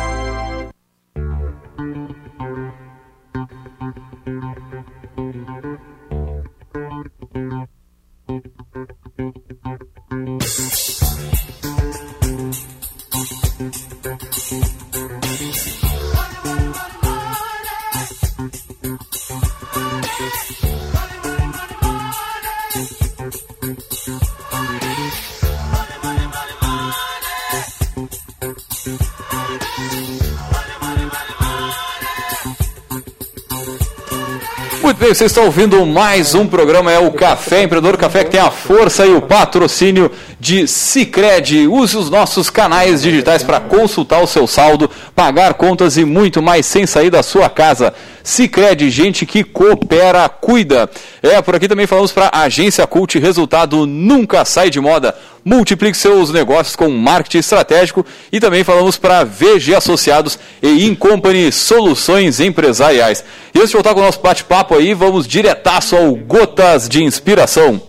[35.11, 38.49] Bem, vocês estão ouvindo mais um programa, é o Café Empreendedor, Café que tem a
[38.49, 40.09] força e o patrocínio
[40.41, 41.67] de Cicred.
[41.67, 46.65] Use os nossos canais digitais para consultar o seu saldo, pagar contas e muito mais
[46.65, 47.93] sem sair da sua casa.
[48.23, 50.89] Cicred, gente que coopera, cuida.
[51.21, 55.15] É, por aqui também falamos para Agência Cult, resultado nunca sai de moda.
[55.45, 62.39] Multiplique seus negócios com marketing estratégico e também falamos para VG Associados e Incompany Soluções
[62.39, 63.23] Empresariais.
[63.53, 67.79] E antes de voltar com o nosso bate-papo aí, vamos diretaço ao Gotas de Inspiração.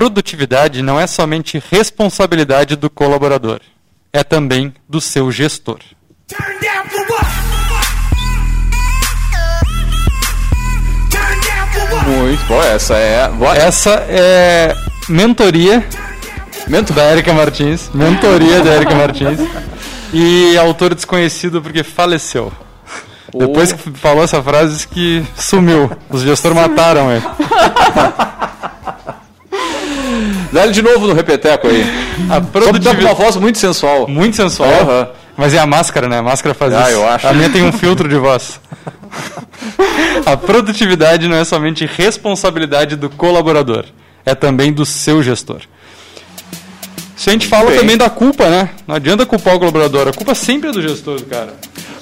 [0.00, 3.60] Produtividade não é somente responsabilidade do colaborador,
[4.10, 5.78] é também do seu gestor.
[12.06, 13.28] Muito bom, essa é.
[13.28, 13.54] boa.
[13.54, 14.74] Essa é
[15.06, 15.86] mentoria
[16.66, 16.94] Mento?
[16.94, 17.90] da Erika Martins.
[17.92, 19.38] Mentoria da Erika Martins.
[20.14, 22.50] E autor desconhecido porque faleceu.
[23.34, 25.90] Depois que falou essa frase, disse que sumiu.
[26.08, 27.22] Os gestores mataram ele.
[30.52, 31.82] Dá ele de novo no repeteco aí.
[31.82, 33.04] A Só que tá com produtividade.
[33.04, 34.08] uma voz muito sensual.
[34.08, 35.14] Muito sensual.
[35.36, 36.18] Mas é a máscara, né?
[36.18, 36.90] A máscara faz Ah, isso.
[36.98, 37.26] eu acho.
[37.26, 38.60] A minha tem um filtro de voz.
[40.26, 43.84] a produtividade não é somente responsabilidade do colaborador,
[44.24, 45.60] é também do seu gestor.
[47.16, 47.78] Isso a gente fala Bem.
[47.80, 48.70] também da culpa, né?
[48.86, 51.54] Não adianta culpar o colaborador, a culpa sempre é do gestor, cara.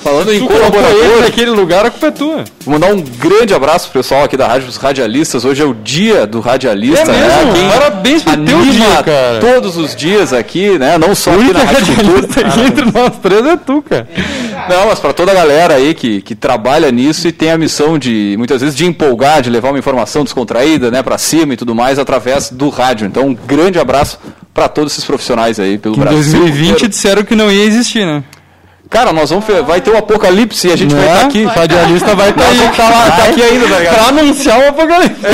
[0.09, 2.45] Falando em colaborador, naquele lugar, a culpa é tua.
[2.65, 5.45] Vou mandar um grande abraço pro pessoal aqui da rádio, os radialistas.
[5.45, 7.13] Hoje é o dia do radialista.
[7.13, 7.53] É mesmo?
[7.53, 7.59] né?
[7.61, 9.39] Quem Parabéns pro teu dia, cara.
[9.41, 10.97] todos os dias aqui, né?
[10.97, 12.49] Não só O aqui na Rádio radialista Cultura.
[12.49, 14.09] aqui entre nós três é tu, cara.
[14.69, 17.99] Não, mas para toda a galera aí que, que trabalha nisso e tem a missão
[17.99, 21.75] de, muitas vezes, de empolgar, de levar uma informação descontraída, né, para cima e tudo
[21.75, 23.07] mais, através do rádio.
[23.07, 24.19] Então, um grande abraço
[24.55, 26.41] para todos esses profissionais aí pelo Em Brasil.
[26.41, 26.89] 2020 inteiro.
[26.89, 28.23] disseram que não ia existir, né?
[28.91, 31.13] Cara, nós vamos, fe- vai ter o apocalipse e a gente vai Né?
[31.15, 31.45] estar aqui.
[31.45, 32.69] O radialista vai estar Nós aí.
[32.75, 33.95] tá lá, tá aqui ainda, tá ligado?
[33.95, 35.27] Pra anunciar o apocalipse.
[35.27, 35.31] É,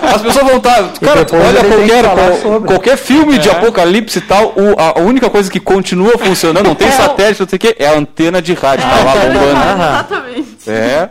[0.00, 0.88] então, as pessoas vão estar.
[1.00, 3.38] Cara, olha qualquer, qual- qualquer filme É.
[3.38, 7.40] de apocalipse e tal, o- a, a única coisa que continua funcionando, não tem satélite,
[7.40, 8.86] não sei o que, é a antena de rádio.
[8.88, 9.82] Tá lá bombando.
[9.82, 10.58] Exatamente.
[10.70, 11.08] É.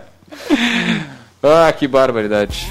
[1.43, 2.65] Ah, que barbaridade.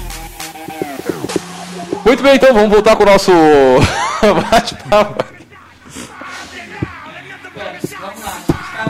[2.03, 3.31] Muito bem, então vamos voltar com o nosso
[4.51, 5.23] bate-papo.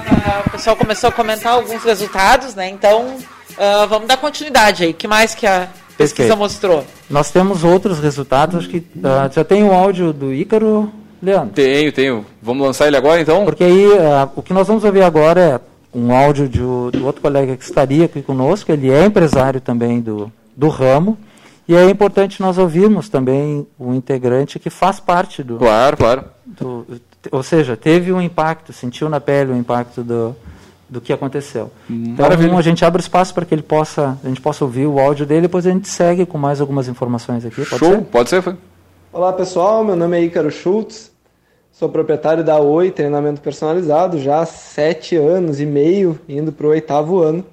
[0.09, 2.69] Ah, O pessoal começou a comentar alguns resultados, né?
[2.69, 3.17] Então,
[3.57, 4.91] ah, vamos dar continuidade aí.
[4.91, 5.67] O que mais que a
[5.97, 6.37] pesquisa Perfeito.
[6.37, 6.85] mostrou?
[7.09, 10.91] Nós temos outros resultados, acho que ah, já tem o áudio do Ícaro,
[11.21, 11.53] Leandro.
[11.53, 12.25] Tenho, tenho.
[12.41, 13.43] Vamos lançar ele agora então?
[13.45, 13.87] Porque aí
[14.35, 15.59] o que nós vamos ouvir agora é
[15.97, 20.31] um áudio de do outro colega que estaria aqui conosco, ele é empresário também do,
[20.55, 21.17] do ramo,
[21.67, 26.23] e é importante nós ouvirmos também o integrante que faz parte do, Claro, claro.
[26.45, 26.85] do-
[27.31, 30.35] ou seja, teve um impacto, sentiu na pele o impacto do,
[30.89, 31.71] do que aconteceu.
[31.89, 32.55] Então Maravilha.
[32.57, 35.41] a gente abre espaço para que ele possa, a gente possa ouvir o áudio dele,
[35.43, 37.65] depois a gente segue com mais algumas informações aqui.
[37.65, 38.01] Pode Show, ser?
[38.05, 38.41] pode ser?
[38.41, 38.55] Foi.
[39.11, 41.11] Olá pessoal, meu nome é Ícaro Schultz,
[41.71, 46.69] sou proprietário da Oi Treinamento Personalizado já há sete anos e meio, indo para o
[46.69, 47.43] oitavo ano.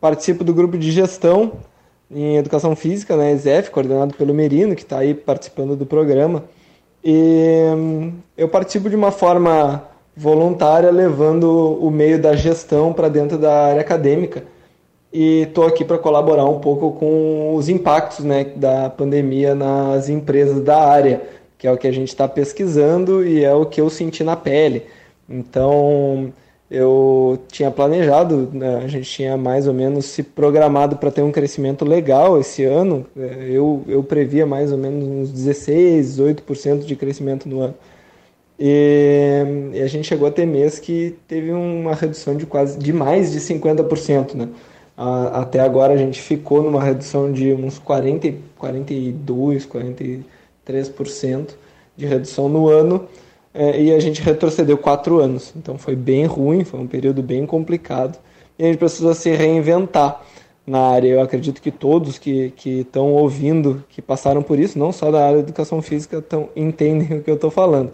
[0.00, 1.52] Participo do grupo de gestão
[2.10, 6.44] em Educação Física, né, ESEF, coordenado pelo Merino, que está aí participando do programa.
[7.04, 9.84] E hum, eu participo de uma forma
[10.16, 14.44] voluntária, levando o meio da gestão para dentro da área acadêmica
[15.12, 20.60] e estou aqui para colaborar um pouco com os impactos né, da pandemia nas empresas
[20.60, 21.22] da área,
[21.56, 24.34] que é o que a gente está pesquisando e é o que eu senti na
[24.34, 24.82] pele.
[25.28, 26.32] Então,
[26.74, 31.32] eu tinha planejado, né, a gente tinha mais ou menos se programado para ter um
[31.32, 33.06] crescimento legal esse ano.
[33.16, 37.74] É, Eu, eu previa mais ou menos uns 16, 18% de crescimento no ano.
[38.58, 39.42] E,
[39.74, 43.32] e a gente chegou a ter mês que teve uma redução de quase de mais
[43.32, 44.48] de 50%, né?
[44.96, 51.56] A- até agora a gente ficou numa redução de uns 40, e- 42, 43%
[51.96, 53.06] de redução no ano
[53.54, 55.52] eh, e a gente retrocedeu quatro anos.
[55.56, 58.18] Então foi bem ruim, foi um período bem complicado
[58.58, 60.20] e a gente precisou se reinventar
[60.66, 61.08] na área.
[61.08, 65.24] Eu acredito que todos que que estão ouvindo, que passaram por isso, não só da
[65.24, 67.92] área de educação física, tão, entendem o que eu estou falando.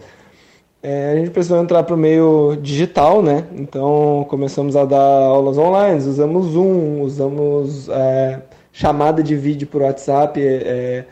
[0.83, 3.45] É, a gente precisou entrar para o meio digital, né?
[3.55, 8.41] Então começamos a dar aulas online, usamos Zoom, usamos é,
[8.71, 11.05] chamada de vídeo por WhatsApp é,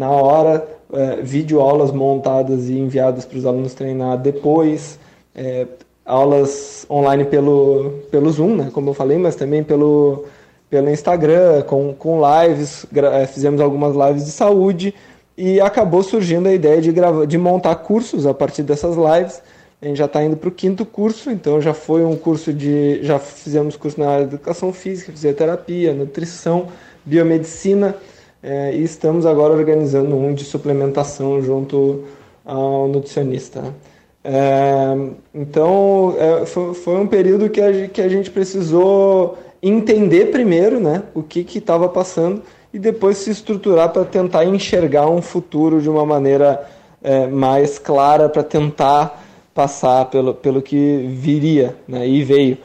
[0.00, 4.98] na hora, é, vídeo aulas montadas e enviadas para os alunos treinar depois,
[5.34, 5.66] é,
[6.06, 8.70] aulas online pelo, pelo Zoom, né?
[8.72, 10.24] Como eu falei, mas também pelo,
[10.70, 14.94] pelo Instagram, com, com lives, eh, fizemos algumas lives de saúde
[15.36, 19.42] e acabou surgindo a ideia de, grava, de montar cursos a partir dessas lives.
[19.82, 23.00] A gente já está indo para o quinto curso, então já foi um curso de.
[23.02, 26.68] Já fizemos curso na área de educação física, fisioterapia, nutrição,
[27.04, 27.94] biomedicina,
[28.42, 32.04] eh, e estamos agora organizando um de suplementação junto
[32.44, 33.62] ao nutricionista.
[33.62, 33.74] né?
[34.22, 34.96] É,
[35.34, 41.02] então, é, foi, foi um período que a, que a gente precisou entender primeiro né,
[41.14, 46.04] o que estava passando e depois se estruturar para tentar enxergar um futuro de uma
[46.06, 46.68] maneira
[47.02, 49.24] é, mais clara, para tentar
[49.54, 52.58] passar pelo, pelo que viria né, e veio.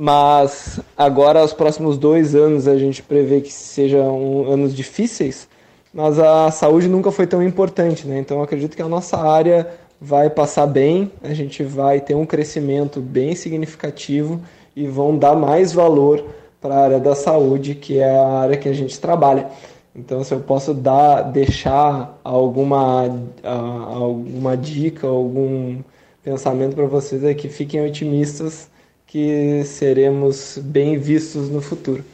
[0.00, 5.48] Mas agora, os próximos dois anos, a gente prevê que sejam anos difíceis,
[5.92, 8.20] mas a saúde nunca foi tão importante, né?
[8.20, 9.66] Então acredito que a nossa área
[10.00, 14.40] vai passar bem, a gente vai ter um crescimento bem significativo
[14.76, 16.24] e vão dar mais valor
[16.60, 19.48] para a área da saúde, que é a área que a gente trabalha.
[19.96, 23.06] Então, se eu posso dar, deixar alguma,
[23.42, 25.78] ah, alguma dica, algum
[26.22, 28.70] pensamento para vocês é que fiquem otimistas
[29.08, 32.04] que seremos bem vistos no futuro.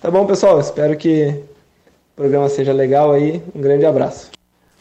[0.00, 0.60] Tá bom, pessoal?
[0.60, 1.28] Espero que
[2.12, 3.42] o programa seja legal aí.
[3.54, 4.30] Um grande abraço.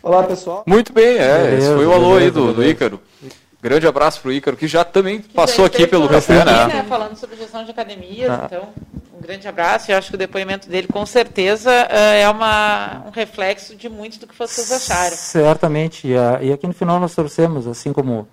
[0.03, 0.64] Olá, pessoal.
[0.68, 1.43] Muito bem, é.
[1.43, 2.72] Beleza, esse foi o alô aí beleza, do, do beleza.
[2.72, 2.99] Ícaro.
[3.61, 6.86] Grande abraço pro Ícaro, que já também Que passou aqui pelo café, aqui, né?
[6.89, 8.43] Falando sobre gestão de academias, Ah.
[8.45, 8.68] então,
[9.18, 9.89] um grande abraço.
[9.89, 13.88] E eu acho que o depoimento dele, com certeza, eh, é uma, um reflexo de
[13.88, 15.16] muito do que vocês acharam.
[15.16, 18.28] Certamente, e, e aqui no final nós trouxemos, assim como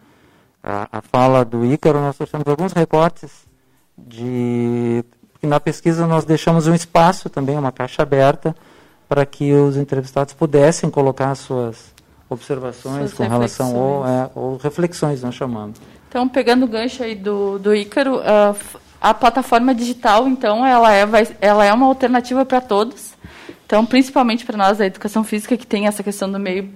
[0.63, 3.31] a, a fala do Ícaro, nós trouxemos alguns recortes
[3.97, 5.05] de
[5.41, 8.55] que na pesquisa nós deixamos um espaço também, uma caixa aberta,
[9.09, 11.93] para que os entrevistados pudessem colocar suas
[12.29, 14.29] observações Suas com relação ou, reflexões.
[14.29, 15.79] é, ou reflexões, nós chamamos.
[16.09, 18.55] Então, pegando o gancho aí do, do Ícaro, ah,
[19.01, 23.15] a plataforma digital, então, ela é, vai- ela é uma alternativa para todos.
[23.67, 26.69] Então, principalmente para nós da educação física, que tem essa questão do meio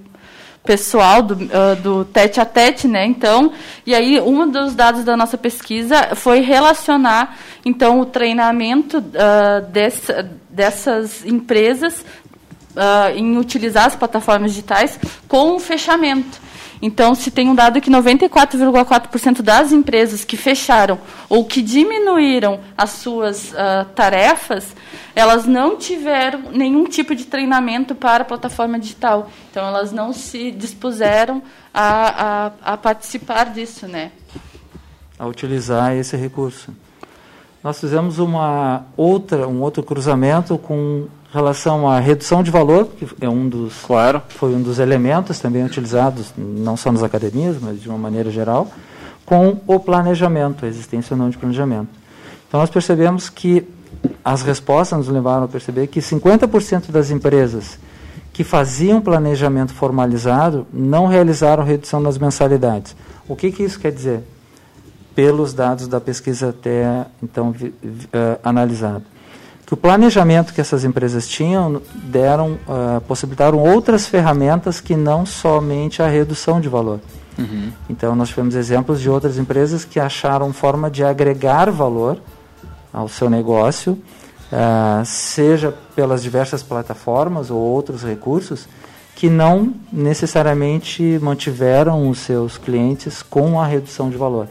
[0.64, 3.04] pessoal, do, ah, do tete a tete, né?
[3.04, 3.52] Então,
[3.86, 10.28] e aí um dos dados da nossa pesquisa foi relacionar, então, o treinamento ah, dessa-
[10.48, 12.04] dessas empresas
[12.76, 14.98] ah, em utilizar as plataformas digitais
[15.28, 16.42] com o fechamento.
[16.86, 20.98] Então, se tem um dado que 94,4% das empresas que fecharam
[21.30, 24.76] ou que diminuíram as suas ah, tarefas,
[25.16, 29.30] elas não tiveram nenhum tipo de treinamento para a plataforma digital.
[29.50, 34.12] Então, elas não se dispuseram a, a, a participar disso, né?
[35.18, 36.70] a utilizar esse recurso.
[37.62, 43.28] Nós fizemos uma outra, um outro cruzamento com relação à redução de valor, que é
[43.28, 44.22] um dos, claro.
[44.28, 48.68] foi um dos elementos também utilizados, não só nas academias, mas de uma maneira geral,
[49.26, 51.88] com o planejamento, a existência ou não de planejamento.
[52.46, 53.66] Então nós percebemos que
[54.24, 57.78] as respostas nos levaram a perceber que 50% das empresas
[58.32, 62.94] que faziam planejamento formalizado não realizaram redução nas mensalidades.
[63.28, 64.20] O que, que isso quer dizer?
[65.16, 69.04] Pelos dados da pesquisa até então vi, vi, uh, analisado.
[69.66, 76.02] Que o planejamento que essas empresas tinham deram, uh, possibilitaram outras ferramentas que não somente
[76.02, 77.00] a redução de valor.
[77.38, 77.72] Uhum.
[77.88, 82.18] Então, nós tivemos exemplos de outras empresas que acharam forma de agregar valor
[82.92, 83.92] ao seu negócio,
[84.52, 88.68] uh, seja pelas diversas plataformas ou outros recursos,
[89.16, 94.48] que não necessariamente mantiveram os seus clientes com a redução de valor.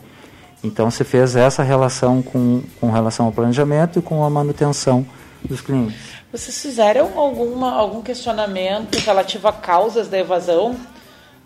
[0.63, 5.05] Então, se fez essa relação com, com relação ao planejamento e com a manutenção
[5.43, 6.13] dos clientes.
[6.31, 10.75] Vocês fizeram alguma, algum questionamento relativo a causas da evasão?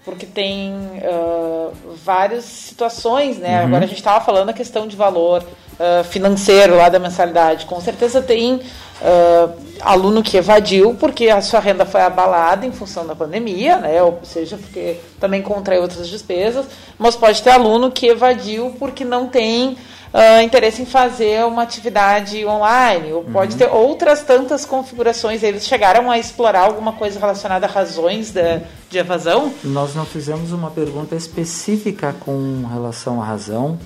[0.06, 1.74] Porque tem uh,
[2.06, 3.60] várias situações, né?
[3.60, 3.68] Uhum.
[3.68, 5.44] Agora a gente estava falando a questão de valor
[5.80, 7.66] uh, financeiro lá da mensalidade.
[7.66, 9.52] Com certeza tem uh,
[9.82, 14.02] aluno que evadiu porque a sua renda foi abalada em função da pandemia, né?
[14.02, 16.66] Ou seja, porque também contraiu outras despesas.
[16.98, 19.78] Mas pode ter aluno que evadiu porque não tem
[20.14, 23.58] uh, interesse em fazer uma atividade online, ou pode Uhum.
[23.60, 25.44] ter outras tantas configurações.
[25.44, 29.54] Eles chegaram a explorar alguma coisa relacionada a razões da, de evasão?
[29.64, 33.78] Nós não fizemos uma pergunta específica com relação à razão,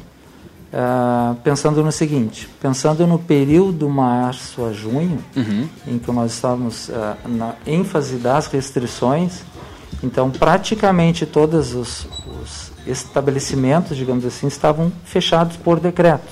[0.72, 5.68] uh, pensando no seguinte: pensando no período março a junho, Uhum.
[5.88, 9.42] em que nós estávamos uh, na ênfase das restrições,
[10.04, 12.08] então praticamente todos os,
[12.42, 16.32] os estabelecimentos, digamos assim, estavam fechados por decretos.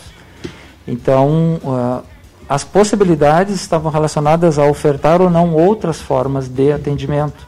[0.87, 2.03] Então, uh,
[2.47, 7.47] as possibilidades estavam relacionadas a ofertar ou não outras formas de atendimento.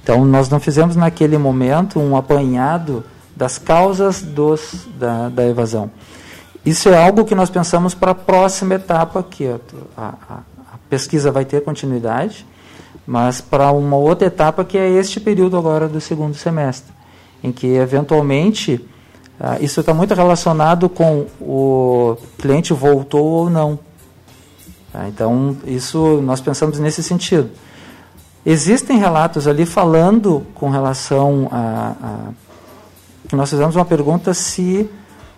[0.00, 3.04] Então, nós não fizemos naquele momento um apanhado
[3.34, 5.90] das causas dos, da, da evasão.
[6.64, 9.58] Isso é algo que nós pensamos para a próxima etapa, que a,
[9.96, 10.14] a,
[10.74, 12.46] a pesquisa vai ter continuidade,
[13.06, 16.92] mas para uma outra etapa que é este período agora do segundo semestre,
[17.42, 18.84] em que eventualmente
[19.40, 23.78] ah, isso está muito relacionado com o cliente voltou ou não.
[24.92, 25.08] Tá?
[25.08, 27.50] Então isso nós pensamos nesse sentido.
[28.44, 34.88] Existem relatos ali falando com relação a, a nós fizemos uma pergunta se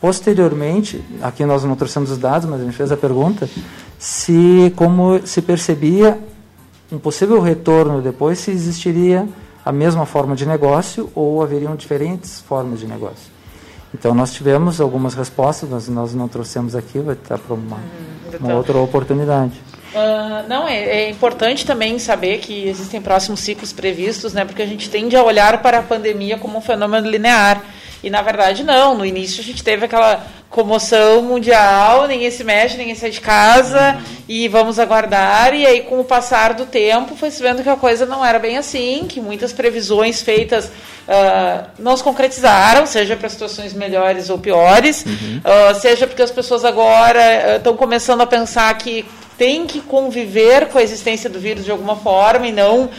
[0.00, 3.48] posteriormente, aqui nós não trouxemos os dados, mas a gente fez a pergunta,
[3.98, 6.18] se como se percebia
[6.90, 9.28] um possível retorno depois, se existiria
[9.64, 13.30] a mesma forma de negócio ou haveriam diferentes formas de negócio.
[13.92, 18.46] Então nós tivemos algumas respostas, mas nós não trouxemos aqui, vai estar para uma, Hum,
[18.46, 19.60] uma outra oportunidade.
[19.92, 24.44] Uh, não, é, é, importante também saber que existem próximos ciclos previstos, né?
[24.44, 27.60] Porque a gente tende a olhar para a pandemia como um fenômeno linear.
[28.02, 28.94] E na verdade não.
[28.96, 33.94] No início a gente teve aquela comoção mundial, ninguém se mexe, ninguém sai de casa
[33.94, 34.16] uhum.
[34.28, 35.54] e vamos aguardar.
[35.54, 38.38] E aí, com o passar do tempo, foi se vendo que a coisa não era
[38.38, 44.38] bem assim, que muitas previsões feitas uh, não se concretizaram, seja para situações melhores ou
[44.38, 45.40] piores, uhum.
[45.44, 49.06] uh, seja porque as pessoas agora estão começando a pensar que
[49.38, 52.90] tem que conviver com a existência do vírus de alguma forma e não uh,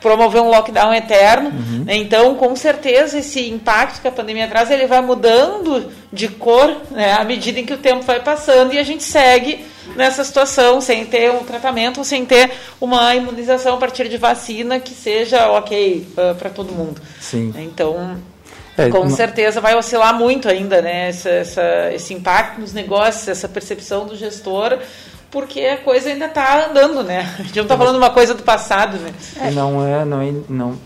[0.00, 1.50] promover um lockdown eterno.
[1.50, 1.84] Uhum.
[1.88, 7.12] Então, com certeza, esse impacto que a pandemia traz, ele vai mudando de cor né,
[7.12, 9.64] à medida em que o tempo vai passando e a gente segue
[9.96, 12.50] nessa situação sem ter um tratamento sem ter
[12.80, 17.00] uma imunização a partir de vacina que seja ok uh, para todo mundo.
[17.20, 17.52] Sim.
[17.58, 18.16] Então,
[18.76, 21.08] é, com certeza vai oscilar muito ainda, né?
[21.08, 24.78] Essa, essa, esse impacto nos negócios, essa percepção do gestor
[25.34, 27.34] porque a coisa ainda está andando, né?
[27.40, 29.12] A gente não está falando uma coisa do passado, né?
[29.40, 29.50] É.
[29.50, 30.78] Não é, não é, não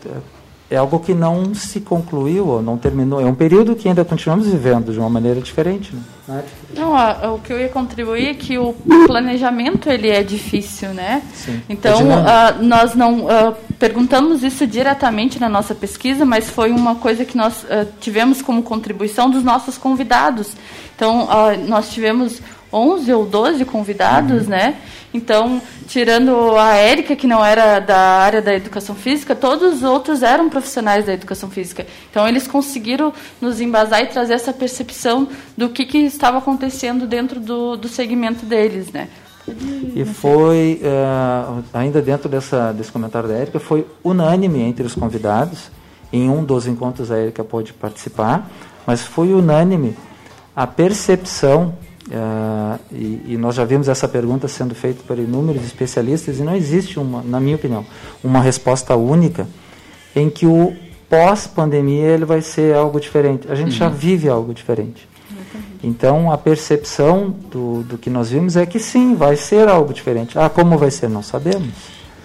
[0.70, 3.20] é algo que não se concluiu ou não terminou.
[3.20, 5.94] É um período que ainda continuamos vivendo de uma maneira diferente.
[6.26, 6.44] Né?
[6.74, 8.74] Não, o que eu ia contribuir é que o
[9.06, 11.22] planejamento ele é difícil, né?
[11.34, 11.62] Sim.
[11.68, 16.94] Então é uh, nós não uh, perguntamos isso diretamente na nossa pesquisa, mas foi uma
[16.94, 20.54] coisa que nós uh, tivemos como contribuição dos nossos convidados.
[20.94, 21.28] Então
[21.68, 22.42] nós tivemos
[22.72, 24.50] 11 ou 12 convidados, uhum.
[24.50, 24.76] né?
[25.12, 30.22] Então, tirando a Érica, que não era da área da educação física, todos os outros
[30.22, 31.86] eram profissionais da educação física.
[32.10, 37.40] Então, eles conseguiram nos embasar e trazer essa percepção do que, que estava acontecendo dentro
[37.40, 39.08] do, do segmento deles, né?
[39.94, 45.70] E foi, uh, ainda dentro dessa, desse comentário da Érica, foi unânime entre os convidados.
[46.12, 48.50] Em um dos encontros a Érica pôde participar,
[48.86, 49.96] mas foi unânime
[50.54, 51.74] a percepção
[52.08, 56.56] Uh, e, e, nós já vimos essa pergunta sendo feita por inúmeros especialistas e não
[56.56, 57.84] existe uma, na minha opinião,
[58.24, 59.46] uma resposta única
[60.16, 60.74] em que o
[61.08, 63.50] pós-pandemia ele vai ser algo diferente.
[63.50, 63.78] A gente uhum.
[63.78, 65.06] já vive algo diferente.
[65.82, 70.38] Então a percepção do, do que nós vimos é que sim, vai ser algo diferente.
[70.38, 71.08] Ah, como vai ser?
[71.08, 71.68] Não sabemos.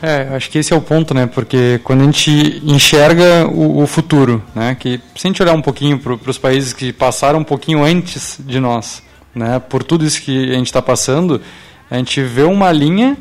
[0.01, 1.27] É, acho que esse é o ponto, né?
[1.27, 4.75] Porque quando a gente enxerga o, o futuro, né?
[4.77, 8.37] Que se a gente olhar um pouquinho para os países que passaram um pouquinho antes
[8.39, 9.01] de nós,
[9.35, 9.59] né?
[9.59, 11.41] Por tudo isso que a gente está passando,
[11.89, 13.17] a gente vê uma linha,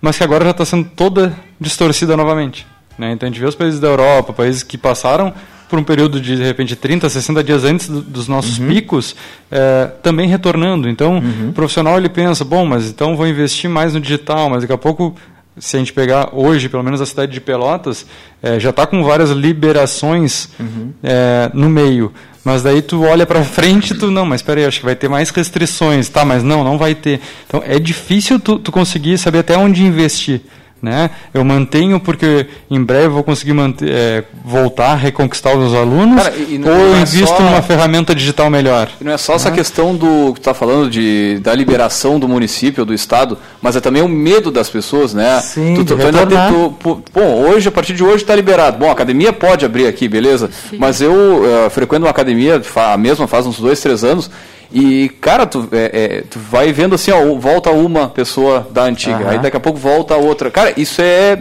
[0.00, 2.66] mas que agora já está sendo toda distorcida novamente.
[2.98, 3.12] Né?
[3.12, 5.32] Então a gente vê os países da Europa, países que passaram
[5.68, 8.68] por um período de, de repente, 30, 60 dias antes do, dos nossos uhum.
[8.68, 9.16] picos,
[9.50, 10.86] é, também retornando.
[10.86, 11.48] Então, uhum.
[11.48, 14.76] o profissional ele pensa, bom, mas então vou investir mais no digital, mas daqui a
[14.76, 15.16] pouco
[15.58, 18.06] se a gente pegar hoje, pelo menos a cidade de Pelotas,
[18.42, 20.92] é, já está com várias liberações uhum.
[21.02, 22.12] é, no meio.
[22.44, 24.96] Mas daí tu olha para frente e tu, não, mas espera aí, acho que vai
[24.96, 26.08] ter mais restrições.
[26.08, 27.20] Tá, mas não, não vai ter.
[27.46, 30.40] Então é difícil tu, tu conseguir saber até onde investir.
[30.82, 31.10] Né?
[31.32, 36.72] Eu mantenho porque em breve vou conseguir manter, é, voltar, reconquistar os alunos, Cara, ou
[36.72, 38.90] eu é invisto só, numa ferramenta digital melhor.
[39.00, 42.92] Não é só essa questão do que está falando de, da liberação do município, do
[42.92, 45.40] estado, mas é também o medo das pessoas, né?
[45.40, 48.76] Sim, tu, tu, tu ainda tem, tu, bom, hoje, a partir de hoje está liberado.
[48.76, 50.50] Bom, a academia pode abrir aqui, beleza?
[50.68, 50.78] Sim.
[50.80, 54.28] Mas eu uh, frequento uma academia, a mesma faz uns dois, três anos,
[54.72, 59.18] e, cara, tu, é, é, tu vai vendo assim, ó, volta uma pessoa da antiga,
[59.18, 59.28] uhum.
[59.28, 60.50] aí daqui a pouco volta outra.
[60.50, 61.38] Cara, isso é.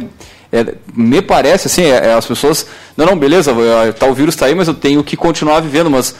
[0.51, 2.65] é me parece assim, é, é as pessoas.
[2.97, 3.53] Não, não, beleza,
[3.97, 6.15] tá, o vírus está aí, mas eu tenho que continuar vivendo, mas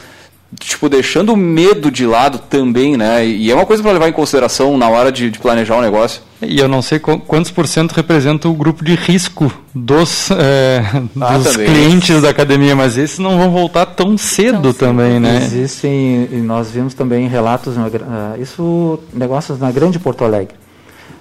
[0.58, 3.26] tipo, deixando o medo de lado também, né?
[3.26, 6.22] E é uma coisa para levar em consideração na hora de, de, planejar um negócio.
[6.40, 10.84] E eu não sei quantos por cento representa o grupo de risco dos, é,
[11.20, 15.38] ah, dos clientes da academia, mas esses não vão voltar tão cedo tão também, né?
[15.44, 20.54] Existem, e nós vimos também relatos, uh, isso, negócios na grande Porto Alegre,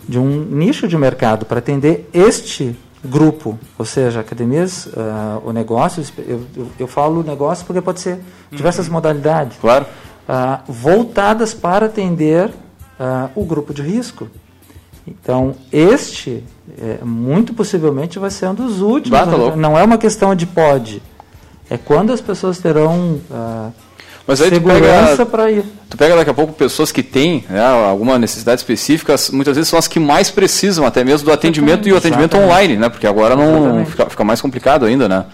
[0.09, 6.03] de um nicho de mercado para atender este grupo, ou seja, academias, uh, o negócio,
[6.19, 8.19] eu, eu, eu, falo negócio porque pode ser
[8.51, 8.93] diversas uhum.
[8.93, 9.57] modalidades.
[9.59, 9.85] Claro.
[10.29, 14.27] Uh, voltadas para atender uh, o grupo de risco.
[15.07, 16.43] Então, este,
[16.79, 19.19] é, muito possivelmente, vai ser um dos últimos.
[19.19, 19.57] Bah, tá louco.
[19.57, 21.01] não é uma questão de pode.
[21.67, 23.71] É quando as pessoas terão ah,
[24.31, 27.61] Mas aí tu segurança pega, para tu pega daqui a pouco pessoas que têm né,
[27.65, 31.93] alguma necessidade específica, muitas vezes são as que mais precisam até mesmo do atendimento e
[31.93, 32.51] o atendimento Exatamente.
[32.51, 32.89] online, né?
[32.89, 33.91] Porque agora não Exatamente.
[33.91, 35.25] fica, fica mais complicado ainda, né?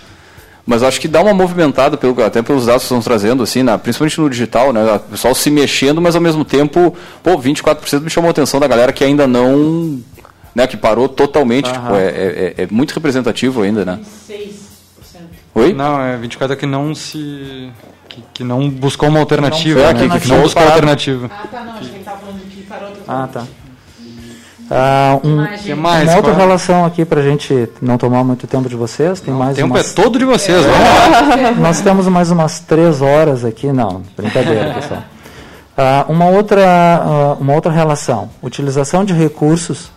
[0.66, 3.78] Mas acho que dá uma movimentada, pelo, até pelos dados que estão trazendo, assim, na-
[3.78, 4.96] principalmente no digital, né?
[4.96, 6.94] O pessoal se mexendo, mas ao mesmo tempo,
[7.24, 10.00] pô, 24% me chamou a atenção da galera que ainda não.
[10.54, 11.72] Né, que parou totalmente.
[11.72, 14.00] Tipo, é, é- é muito representativo ainda, né?
[15.56, 15.74] Oi?
[15.74, 17.70] Não, é 24 que não se.
[18.18, 19.80] Que, que não buscou uma alternativa.
[19.80, 20.20] Não né?
[20.20, 20.74] que, não buscou Parado.
[20.74, 21.30] alternativa.
[21.32, 23.44] Ah, tá, não, achei que ele tava falando de que parou outro Ah, tá.
[24.70, 25.38] Ah, um-
[25.78, 26.46] mais, uma outra qual é?
[26.46, 29.22] relação aqui para a gente não tomar muito tempo de vocês.
[29.22, 29.92] Tem mais O tempo umas...
[29.92, 31.52] é todo de vocês, vamos lá.
[31.52, 35.04] Nós temos mais umas três horas aqui, não, brincadeira, pessoal.
[35.78, 39.90] Ah, uma, outra, ah, uma outra relação, utilização de recursos,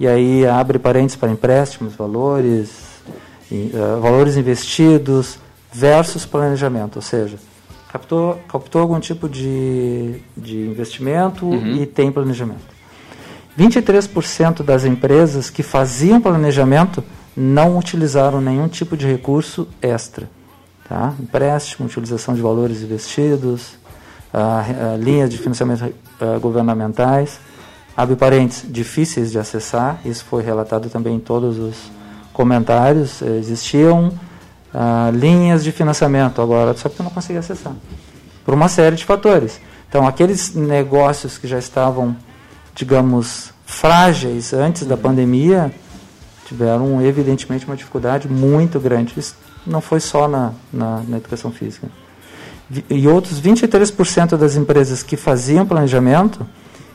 [0.00, 2.70] e aí abre parênteses para empréstimos, valores,
[3.52, 5.38] ah, valores investidos
[5.72, 7.36] versus planejamento, ou seja,
[7.96, 12.76] captou, captou algum tipo de, de investimento e tem planejamento.
[13.58, 17.02] 23% das empresas que faziam planejamento
[17.34, 20.28] não utilizaram nenhum tipo de recurso extra.
[20.86, 21.14] Tá?
[21.18, 23.78] Empréstimo, utilização de valores investidos,
[24.32, 27.40] ah, ah, linhas de financiamento ah, governamentais,
[27.96, 31.90] abre parênteses, difíceis de acessar, isso foi relatado também em todos os
[32.32, 34.12] comentários, eh, existiam
[34.78, 37.72] ah, linhas de financiamento agora, só que eu não conseguia acessar,
[38.44, 39.58] por uma série de fatores.
[39.88, 42.14] Então, aqueles negócios que já estavam,
[42.74, 45.72] digamos, frágeis antes da pandemia,
[46.46, 49.14] tiveram evidentemente uma dificuldade muito grande.
[49.16, 49.34] Isso
[49.66, 51.88] não foi só na, na, na educação física.
[52.90, 56.46] E outros 23% das empresas que faziam planejamento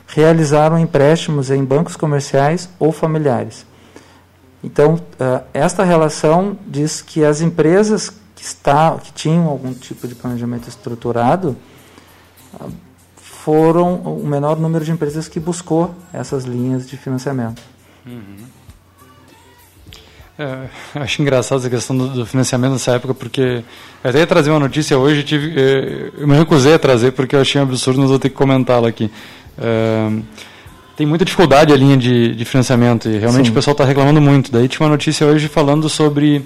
[0.06, 3.66] realizaram empréstimos em bancos comerciais ou familiares.
[4.62, 10.14] Então, ah, esta relação diz que as empresas que, está, que tinham algum tipo de
[10.14, 11.56] planejamento estruturado
[12.54, 12.68] ah,
[13.16, 17.60] foram o menor número de empresas que buscou essas linhas de financiamento.
[20.38, 23.62] É, eu acho engraçado essa questão do, do financiamento nessa época, porque
[24.02, 27.12] eu até ia trazer uma notícia hoje, eu tive, eh, eu me recusei a trazer
[27.12, 29.10] porque eu achei um absurdo, mas vou ter que comentá-la aqui.
[29.58, 30.10] É,
[31.02, 33.50] tem muita dificuldade a linha de, de financiamento e realmente Sim.
[33.50, 34.52] o pessoal está reclamando muito.
[34.52, 36.44] Daí tinha uma notícia hoje falando sobre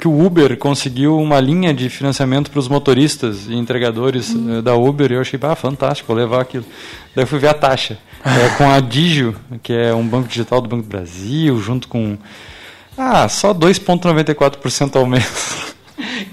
[0.00, 4.74] que o Uber conseguiu uma linha de financiamento para os motoristas e entregadores eh, da
[4.74, 6.64] Uber e eu achei, ah, fantástico, vou levar aquilo.
[7.14, 7.98] Daí eu fui ver a taxa.
[8.24, 12.16] É, com a Digio, que é um banco digital do Banco do Brasil, junto com
[12.96, 15.74] ah, só 2,94% ao mês.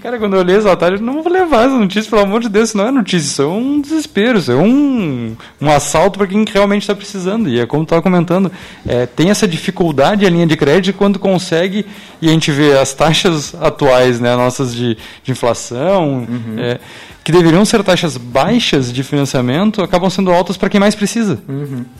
[0.06, 2.70] Cara, quando eu olhei tarde, eu não vou levar essa notícia, pelo amor de Deus,
[2.70, 6.46] isso não é notícia, isso é um desespero, isso é um, um assalto para quem
[6.46, 7.50] realmente está precisando.
[7.50, 8.52] E é como estava comentando,
[8.86, 11.88] é, tem essa dificuldade a linha de crédito quando consegue,
[12.22, 16.28] e a gente vê as taxas atuais, né, nossas de, de inflação,
[16.60, 16.80] é,
[17.24, 21.40] que deveriam ser taxas baixas de financiamento, acabam sendo altas para quem mais precisa,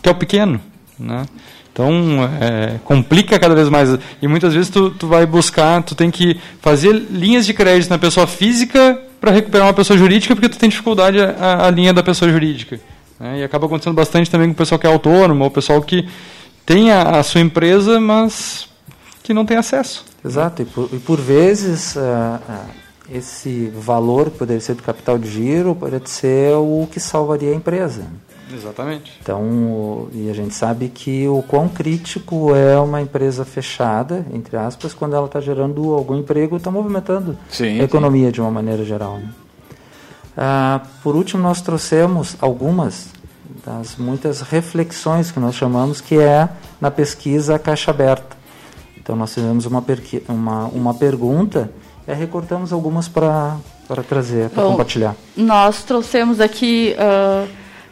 [0.04, 0.62] que é o pequeno.
[1.00, 1.26] Né?
[1.76, 1.92] Então,
[2.40, 4.00] é, complica cada vez mais.
[4.22, 7.98] E muitas vezes tu, tu vai buscar, tu tem que fazer linhas de crédito na
[7.98, 12.02] pessoa física para recuperar uma pessoa jurídica, porque tu tem dificuldade a, a linha da
[12.02, 12.80] pessoa jurídica.
[13.20, 13.40] né?
[13.40, 16.08] E acaba acontecendo bastante também com o pessoal que é autônomo, ou o pessoal que
[16.66, 18.70] tem a, a sua empresa, mas
[19.22, 20.06] que não tem acesso.
[20.24, 22.66] Exato, e por, e por vezes ah, ah,
[23.12, 28.06] esse valor poderia ser do capital de giro pode ser o que salvaria a empresa.
[28.56, 29.12] Exatamente.
[29.22, 34.94] Então, e a gente sabe que o quão crítico é uma empresa fechada, entre aspas,
[34.94, 39.18] quando ela está gerando algum emprego, está movimentando Sim, a economia de uma maneira geral.
[39.18, 39.30] né?
[40.38, 43.08] Ah, por último, nós trouxemos algumas
[43.66, 46.50] das muitas reflexões que nós chamamos, que é
[46.80, 48.36] na pesquisa Caixa Aberta.
[48.98, 49.84] Então, nós fizemos uma,
[50.28, 51.72] uma, uma pergunta
[52.08, 53.58] e recortamos algumas para
[54.08, 55.16] trazer, para compartilhar.
[55.36, 57.46] Nós trouxemos aqui ah,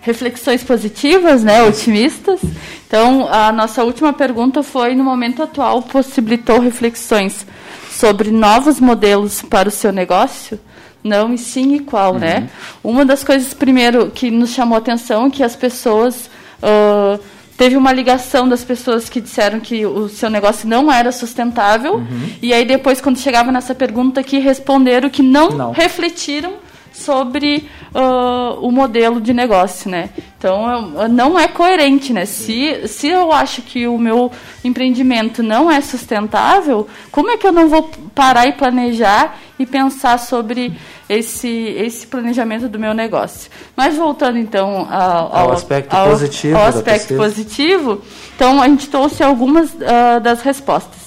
[0.04, 2.40] reflexões positivas, né, otimistas.
[2.86, 7.46] Então, a nossa última pergunta foi, no momento atual, possibilitou reflexões
[7.90, 10.60] sobre novos modelos para o seu negócio?
[11.04, 12.50] Não e sim e qual, né?
[12.84, 16.30] Uma das coisas, primeiro, que nos chamou a atenção, que as pessoas...
[16.62, 17.18] ah,
[17.56, 22.02] teve uma ligação das pessoas que disseram que o seu negócio não era sustentável.
[22.42, 25.72] E aí, depois, quando chegava nessa pergunta aqui, responderam que não, Não.
[25.72, 26.54] refletiram
[26.94, 30.12] sobre uh, o modelo de negócio, né?
[30.38, 32.26] Então, não é coerente, né?
[32.26, 34.32] Se, se eu acho que o meu
[34.64, 40.20] empreendimento não é sustentável, como é que eu não vou parar e planejar e pensar
[40.20, 40.74] sobre
[41.10, 43.50] esse, esse planejamento do meu negócio?
[43.76, 46.58] Mas voltando, então, ao, ao aspecto ao, positivo.
[46.58, 48.02] Ao aspecto positivo,
[48.36, 51.03] então, a gente trouxe algumas uh, das respostas.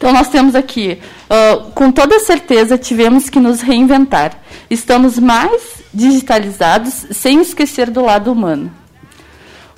[0.00, 0.98] Então, nós temos aqui,
[1.28, 4.32] uh, com toda certeza, tivemos que nos reinventar.
[4.70, 8.72] Estamos mais digitalizados, sem esquecer do lado humano.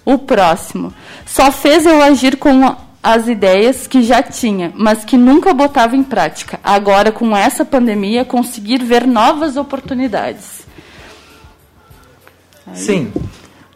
[0.04, 0.94] O próximo.
[1.26, 6.04] Só fez eu agir com as ideias que já tinha, mas que nunca botava em
[6.04, 6.60] prática.
[6.62, 10.60] Agora, com essa pandemia, conseguir ver novas oportunidades.
[12.64, 12.76] Aí.
[12.76, 13.12] Sim.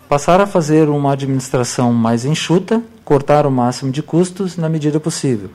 [0.08, 5.50] Passar a fazer uma administração mais enxuta, cortar o máximo de custos na medida possível.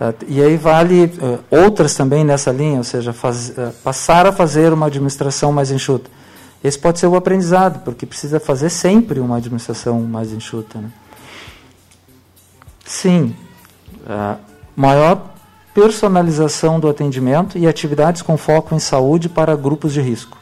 [0.00, 4.32] Uh, e aí vale uh, outras também nessa linha, ou seja, faz, uh, passar a
[4.32, 6.08] fazer uma administração mais enxuta.
[6.62, 10.78] Esse pode ser o aprendizado, porque precisa fazer sempre uma administração mais enxuta.
[10.78, 10.90] Né?
[12.84, 13.34] Sim,
[14.74, 15.34] maior
[15.72, 20.36] personalização do atendimento e atividades com foco em saúde para grupos de risco.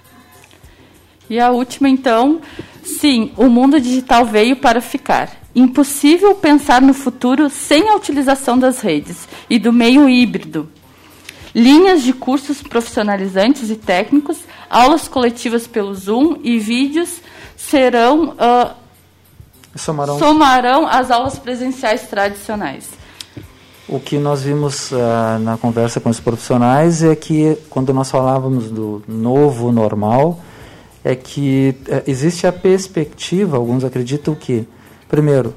[1.29, 2.41] E a última, então,
[2.83, 8.81] sim, o mundo digital veio para ficar impossível pensar no futuro sem a utilização das
[8.81, 10.69] redes e do meio híbrido.
[11.55, 14.37] Linhas de cursos profissionalizantes e técnicos,
[14.69, 17.23] aulas coletivas pelo Zoom e vídeos
[17.57, 18.75] serão uh,
[19.75, 20.19] somarão.
[20.19, 22.91] somarão as aulas presenciais tradicionais.
[23.89, 28.71] O que nós vimos uh, na conversa com os profissionais é que, quando nós falávamos
[28.71, 30.41] do novo normal,
[31.03, 34.69] é que uh, existe a perspectiva, alguns acreditam que
[35.09, 35.55] Primeiro,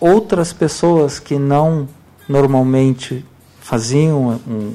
[0.00, 1.88] outras pessoas que não
[2.28, 3.24] normalmente
[3.60, 4.74] faziam um,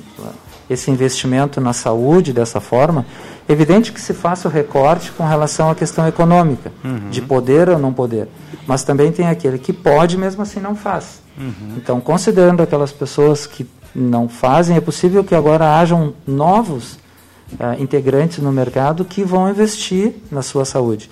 [0.69, 3.05] esse investimento na saúde dessa forma,
[3.47, 7.09] evidente que se faça o recorte com relação à questão econômica, uhum.
[7.09, 8.27] de poder ou não poder.
[8.65, 11.21] Mas também tem aquele que pode, mesmo assim não faz.
[11.37, 11.75] Uhum.
[11.77, 16.93] Então, considerando aquelas pessoas que não fazem, é possível que agora hajam novos
[17.53, 21.09] uh, integrantes no mercado que vão investir na sua saúde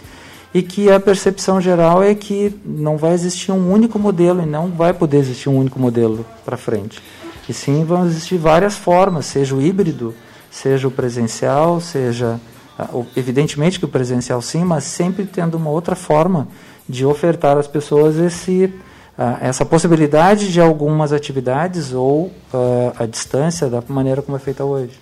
[0.54, 4.70] e que a percepção geral é que não vai existir um único modelo e não
[4.70, 7.02] vai poder existir um único modelo para frente.
[7.47, 10.14] E sim vão existir várias formas, seja o híbrido,
[10.50, 12.39] seja o presencial, seja
[12.78, 16.47] ah, evidentemente que o presencial sim, mas sempre tendo uma outra forma
[16.88, 18.74] de ofertar às pessoas esse
[19.20, 24.64] uh, essa possibilidade de algumas atividades ou uh, a distância da maneira como é feita
[24.64, 24.97] hoje.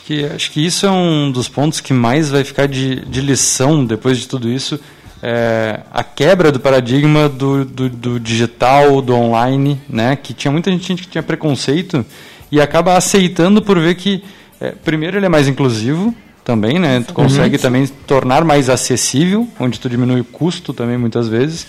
[0.00, 3.20] Acho que, acho que isso é um dos pontos que mais vai ficar de, de
[3.20, 4.80] lição depois de tudo isso.
[5.22, 10.16] É, a quebra do paradigma do, do, do, digital, do online, né?
[10.16, 12.04] que tinha muita gente que tinha preconceito
[12.50, 14.24] e acaba aceitando por ver que,
[14.58, 17.04] é, primeiro, ele é mais inclusivo também, né?
[17.06, 17.62] tu consegue uhum.
[17.62, 21.66] também tornar mais acessível, onde tu diminui o custo também muitas vezes.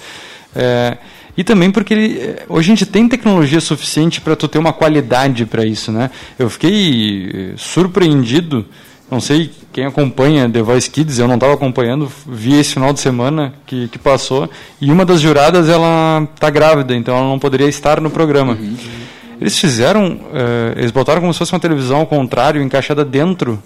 [0.55, 0.97] É,
[1.37, 4.73] e também porque ele, eh, hoje a gente tem tecnologia suficiente para tu ter uma
[4.73, 6.09] qualidade para isso, né?
[6.37, 8.65] Eu fiquei eh, surpreendido,
[9.09, 12.99] não sei quem acompanha The Voice Kids, eu não estava acompanhando, vi esse final de
[12.99, 17.67] semana que, que passou, e uma das juradas ela está grávida, então ela não poderia
[17.67, 18.53] estar no programa.
[18.53, 18.75] Uhum.
[19.39, 23.61] Eles fizeram, uh, eles botaram como se fosse uma televisão ao contrário, encaixada dentro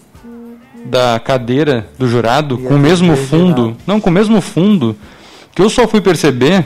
[0.85, 4.95] da cadeira do jurado, e com o mesmo fundo, não, com o mesmo fundo,
[5.53, 6.65] que eu só fui perceber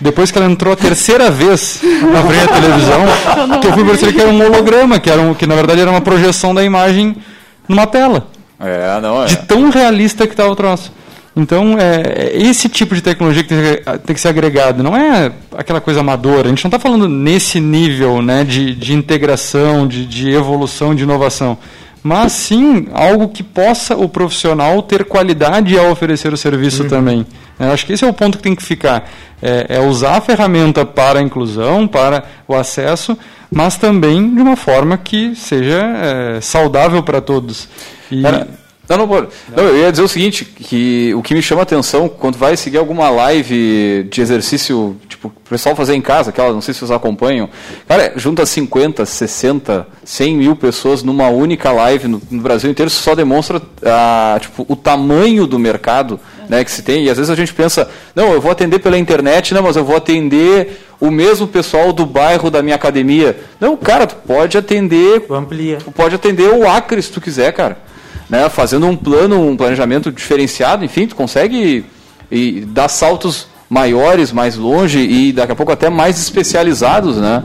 [0.00, 4.12] depois que ela entrou a terceira vez na frente da televisão, que eu fui perceber
[4.12, 7.16] que era um holograma, que, era um, que na verdade era uma projeção da imagem
[7.68, 8.28] numa tela.
[8.60, 9.26] É, não é.
[9.26, 10.92] De tão realista que estava o troço.
[11.36, 14.82] Então, é, é, esse tipo de tecnologia que tem, tem, que ser agregado.
[14.82, 16.46] Não é aquela coisa amadora.
[16.46, 21.02] A gente não está falando nesse nível né, de, de integração, de, de evolução, de
[21.02, 21.58] inovação
[22.06, 26.88] mas sim algo que possa o profissional ter qualidade ao oferecer o serviço uhum.
[26.88, 27.26] também.
[27.58, 29.08] Eu acho que esse é o ponto que tem que ficar.
[29.40, 33.16] É, é, usar a ferramenta para a inclusão, para o acesso,
[33.50, 35.80] mas também de uma forma que seja
[36.36, 37.68] é, saudável para todos.
[38.10, 38.20] E...
[38.88, 42.08] Não, não, não, eu ia dizer o seguinte, que o que me chama a atenção,
[42.08, 46.60] quando vai seguir alguma live de exercício, tipo, o pessoal fazer em casa, aquela, não
[46.60, 47.48] sei se vocês acompanham,
[47.88, 53.02] cara, junta 50, 60, 100 mil pessoas numa única live no, no Brasil inteiro, isso
[53.02, 57.30] só demonstra ah, tipo, o tamanho do mercado né, que se tem, e às vezes
[57.30, 61.10] a gente pensa, não, eu vou atender pela internet, não, mas eu vou atender o
[61.10, 63.38] mesmo pessoal do bairro da minha academia.
[63.60, 65.78] Não, cara, tu pode atender, Amplia.
[65.78, 67.86] Tu pode atender o Acre se tu quiser, cara
[68.28, 71.84] né, fazendo um plano, um planejamento diferenciado, enfim, tu consegue
[72.30, 77.42] e dar saltos maiores, mais longe e daqui a pouco até mais especializados, né?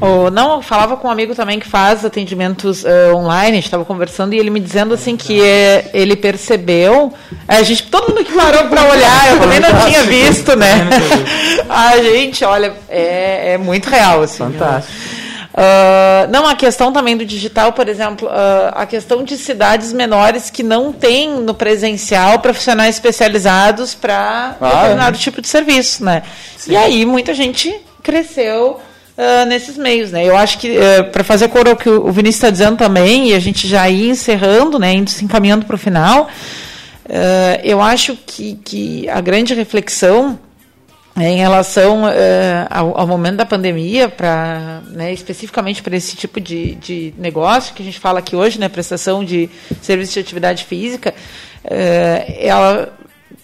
[0.00, 3.64] Oh, não, eu falava com um amigo também que faz atendimentos uh, online, a gente
[3.64, 7.12] estava conversando e ele me dizendo assim que é, ele percebeu,
[7.46, 10.88] a gente, todo mundo que parou para olhar, eu também não tinha visto, né?
[11.68, 14.38] a gente, olha, é, é muito real, assim.
[14.38, 15.20] Fantástico.
[15.52, 20.48] Uh, não, a questão também do digital, por exemplo, uh, a questão de cidades menores
[20.48, 25.20] que não têm no presencial profissionais especializados para Ah, determinado é.
[25.20, 26.22] tipo de serviço, né?
[26.68, 28.80] E aí muita gente cresceu
[29.20, 30.26] uh, nesses meios, né?
[30.26, 30.78] Eu acho que
[31.12, 34.08] para fazer cor ao que o Vinícius está dizendo também e a gente já ir
[34.08, 39.54] encerrando, né, indo se encaminhando para o final, uh, eu acho que, que a grande
[39.54, 40.38] reflexão
[41.16, 46.40] é, em relação eh, ao, ao momento da pandemia, para né, especificamente para esse tipo
[46.40, 49.50] de, de negócio que a gente fala aqui hoje, né, prestação de
[49.82, 51.12] serviço de atividade física,
[51.64, 52.96] eh, ela,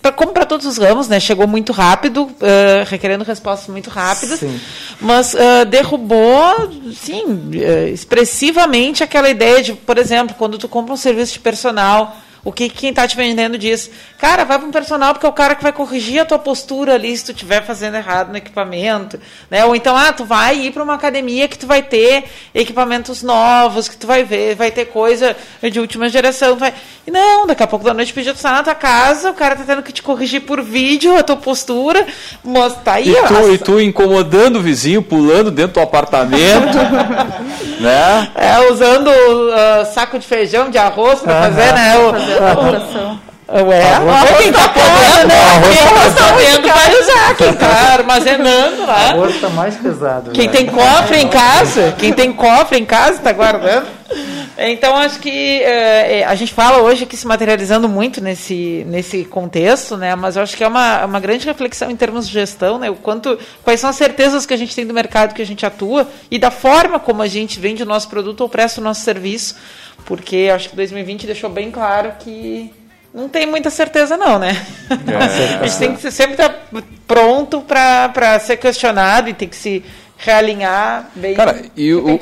[0.06, 4.40] pra, como para todos os ramos, né, chegou muito rápido, eh, requerendo respostas muito rápidas,
[4.40, 4.60] Sim.
[5.00, 10.96] mas eh, derrubou, sim, eh, expressivamente aquela ideia de, por exemplo, quando tu compra um
[10.96, 12.16] serviço de personal,
[12.46, 13.90] o que quem está te vendendo diz?
[14.20, 16.94] Cara, vai para um personal porque é o cara que vai corrigir a tua postura
[16.94, 19.18] ali se tu estiver fazendo errado no equipamento,
[19.50, 19.64] né?
[19.64, 22.22] Ou então, ah, tu vai ir para uma academia que tu vai ter
[22.54, 26.72] equipamentos novos, que tu vai ver, vai ter coisa de última geração, tu vai...
[27.04, 29.56] E não, daqui a pouco da noite pedir tu tá na tua casa, o cara
[29.56, 32.06] tá tendo que te corrigir por vídeo a tua postura,
[32.44, 33.26] mas tá aí, E ó.
[33.26, 36.78] tu, e tu incomodando o vizinho, pulando dentro do apartamento,
[37.80, 38.30] né?
[38.36, 39.10] É, usando
[39.52, 41.98] ah, saco de feijão, de arroz para fazer, né?
[41.98, 43.20] O, Fazer a adaptação.
[43.48, 45.34] Ué, Arroz quem tá podendo, né?
[45.68, 49.10] Quem tá podendo vai usar, quem tá armazenando lá.
[49.10, 50.32] arroz está mais pesado.
[50.32, 50.52] Quem né?
[50.52, 53.86] tem cofre em casa, quem tem cofre em casa está guardando.
[54.58, 59.96] Então acho que eh, a gente fala hoje aqui se materializando muito nesse, nesse contexto,
[59.96, 60.14] né?
[60.14, 62.88] Mas eu acho que é uma, uma grande reflexão em termos de gestão, né?
[62.88, 65.66] O quanto, quais são as certezas que a gente tem do mercado que a gente
[65.66, 69.02] atua e da forma como a gente vende o nosso produto ou presta o nosso
[69.02, 69.56] serviço,
[70.06, 72.72] porque acho que 2020 deixou bem claro que
[73.12, 74.52] não tem muita certeza não, né?
[75.60, 76.66] a gente tem que sempre estar
[77.06, 79.84] pronto para ser questionado e tem que se
[80.16, 82.18] realinhar bem Cara, e o,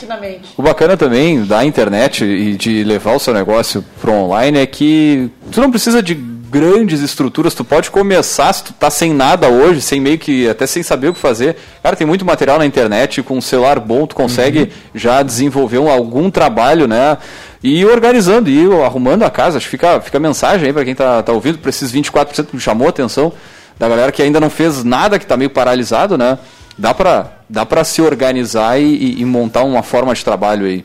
[0.57, 5.31] o bacana também da internet e de levar o seu negócio pro online é que
[5.51, 9.81] tu não precisa de grandes estruturas, tu pode começar, se tu tá sem nada hoje,
[9.81, 13.23] sem meio que, até sem saber o que fazer, cara, tem muito material na internet,
[13.25, 17.19] com um celular bom, tu consegue já desenvolver um- algum trabalho, né,
[17.61, 20.73] e ir organizando, e ir arrumando a casa, acho que fica, fica a mensagem aí
[20.73, 23.33] para quem tá, tá ouvindo, para esses 24% que chamou a atenção
[23.77, 26.39] da galera que ainda não fez nada, que tá meio paralisado, né,
[26.77, 30.85] dá pra, dá pra se organizar e, e- montar uma forma de trabalho aí.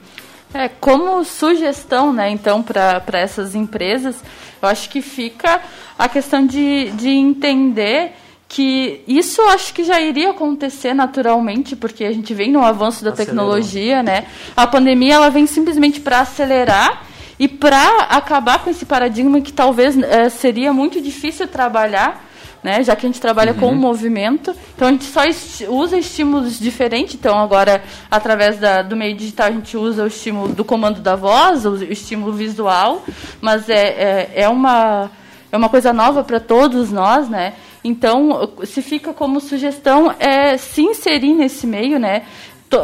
[0.54, 4.16] É, como sugestão, né, então, para essas empresas,
[4.62, 5.62] eu acho que fica
[5.98, 8.14] a questão de, de entender
[8.48, 13.04] que isso eu acho que já iria acontecer naturalmente, porque a gente vem no avanço
[13.04, 13.36] da Acelerou.
[13.36, 14.26] tecnologia, né?
[14.58, 17.04] A pandemia ela vem simplesmente para acelerar
[17.38, 22.26] e para acabar com esse paradigma que talvez eh, seria muito difícil trabalhar,
[22.64, 22.84] né?
[22.84, 26.60] Já que a gente trabalha com o movimento, então a gente só esti- usa estímulos
[26.60, 27.16] diferentes.
[27.16, 27.82] Então agora
[28.12, 31.76] através da- do meio digital a gente usa o estímulo do comando da voz, o,
[31.84, 33.04] estímulo visual,
[33.42, 35.10] mas é, é, é uma
[35.52, 37.54] é uma coisa nova para todos nós, né?
[37.84, 42.24] Então, se fica como sugestão é se inserir nesse meio, né?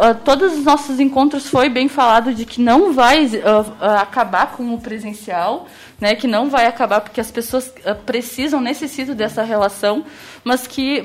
[0.02, 3.30] Ah, todos os nossos encontros foi bem falado de que não vai
[3.80, 5.68] ah, acabar com o presencial,
[6.00, 6.16] né?
[6.16, 10.04] Que não vai acabar porque as pessoas ah, precisam, necessitam dessa relação,
[10.43, 11.04] mas que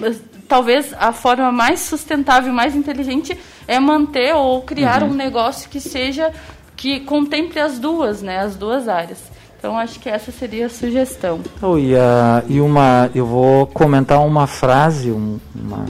[0.48, 3.38] talvez a forma mais sustentável, mais inteligente
[3.68, 5.10] é manter ou criar Uhum.
[5.10, 6.32] um negócio que seja
[6.76, 8.38] que contemple as duas, né?
[8.40, 9.18] As duas áreas.
[9.58, 11.40] Então acho que essa seria a sugestão.
[11.60, 15.84] Oh, e, a- e uma, eu vou comentar uma frase, um- uma,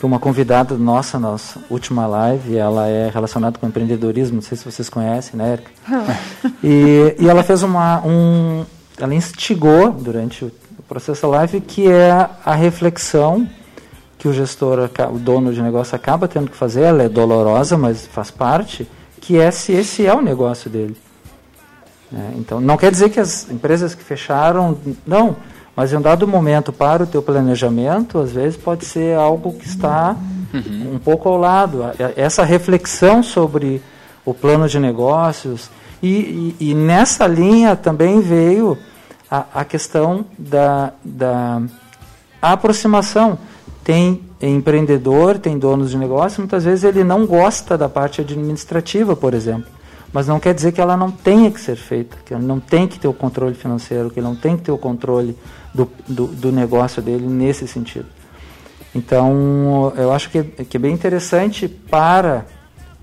[0.00, 4.64] que uma convidada nossa, nossa última live, ela é relacionada com empreendedorismo, não sei se
[4.64, 5.70] vocês conhecem, né, Erika?
[6.64, 8.64] E, e ela fez uma, um,
[8.98, 10.52] ela instigou durante o
[10.88, 13.46] processo da live que é a reflexão
[14.18, 18.06] que o gestor, o dono de negócio acaba tendo que fazer, ela é dolorosa, mas
[18.06, 18.88] faz parte,
[19.20, 20.96] que é se esse é o negócio dele.
[22.10, 22.32] né?
[22.38, 25.36] Então, não quer dizer que as empresas que fecharam, não,
[25.80, 29.66] mas em um dado momento para o teu planejamento, às vezes pode ser algo que
[29.66, 30.14] está
[30.94, 31.82] um pouco ao lado.
[32.16, 33.80] Essa reflexão sobre
[34.22, 35.70] o plano de negócios
[36.02, 38.76] e, e- e nessa linha também veio
[39.30, 41.62] a, a questão da, da
[42.42, 43.38] aproximação.
[43.82, 49.32] Tem empreendedor, tem donos de negócio, muitas vezes ele não gosta da parte administrativa, por
[49.32, 49.64] exemplo.
[50.12, 52.86] Mas não quer dizer que ela não tenha que ser feita, que ele não tem
[52.86, 55.34] que ter o controle financeiro, que ele não tem que ter o controle
[55.74, 58.06] do, do, do negócio dele nesse sentido.
[58.94, 62.44] Então, eu acho que, que é bem interessante para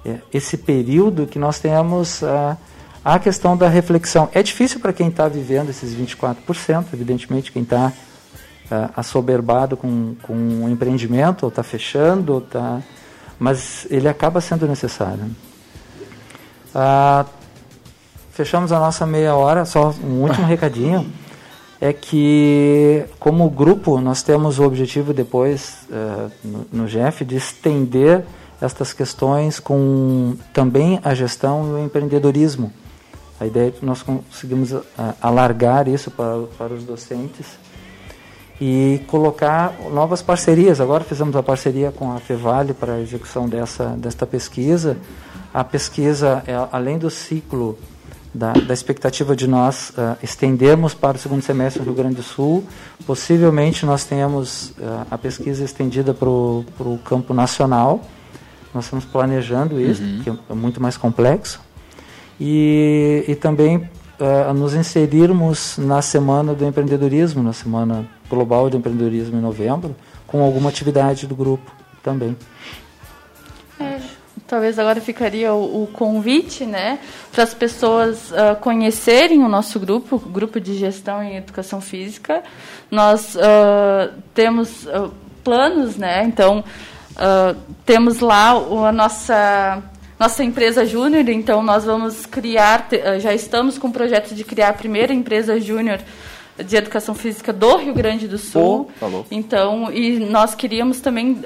[0.06, 2.58] é, esse período que nós tenhamos a,
[3.04, 4.30] a questão da reflexão.
[4.34, 7.94] É difícil para quem está vivendo esses 24%, evidentemente, quem está
[8.70, 12.82] uh, assoberbado com, com um empreendimento, ou está fechando, ou tá,
[13.40, 15.24] mas ele acaba sendo necessário.
[16.76, 17.26] Uh,
[18.32, 21.10] fechamos a nossa meia hora, só um último recadinho
[21.80, 26.32] é que, como grupo, nós temos o objetivo depois, uh,
[26.72, 28.24] no, GEF, de estender
[28.60, 32.72] estas questões com também a gestão e o empreendedorismo.
[33.40, 34.84] A ideia é que nós conseguimos uh,
[35.22, 37.46] alargar isso para, para os docentes
[38.60, 40.82] e colocar novas parcerias.
[40.82, 44.98] Agora fizemos a parceria com a Fevale para a execução dessa, desta pesquisa.
[45.54, 47.78] A pesquisa, é, além do ciclo
[48.38, 52.24] da, da expectativa de nós uh, estendermos para o segundo semestre do Rio Grande do
[52.24, 52.64] Sul.
[53.06, 58.02] Possivelmente nós tenhamos uh, a pesquisa estendida para o campo nacional.
[58.74, 60.22] Nós estamos planejando isso, uhum.
[60.24, 61.60] que é muito mais complexo.
[62.40, 69.38] E, e também uh, nos inserirmos na Semana do Empreendedorismo, na Semana Global do Empreendedorismo
[69.38, 69.96] em novembro,
[70.28, 71.72] com alguma atividade do grupo
[72.04, 72.38] também.
[74.48, 77.00] Talvez agora ficaria o, o convite, né,
[77.34, 82.42] para as pessoas uh, conhecerem o nosso grupo, o grupo de gestão em educação física.
[82.90, 85.12] Nós uh, temos uh,
[85.44, 86.64] planos, né, então
[87.84, 89.82] temos lá a nossa
[90.20, 92.88] nossa empresa júnior, então nós vamos criar,
[93.20, 96.00] já estamos com o projeto de criar a primeira empresa júnior
[96.64, 98.92] de educação física do Rio Grande do Sul.
[99.02, 101.42] Oh, então, e nós queríamos também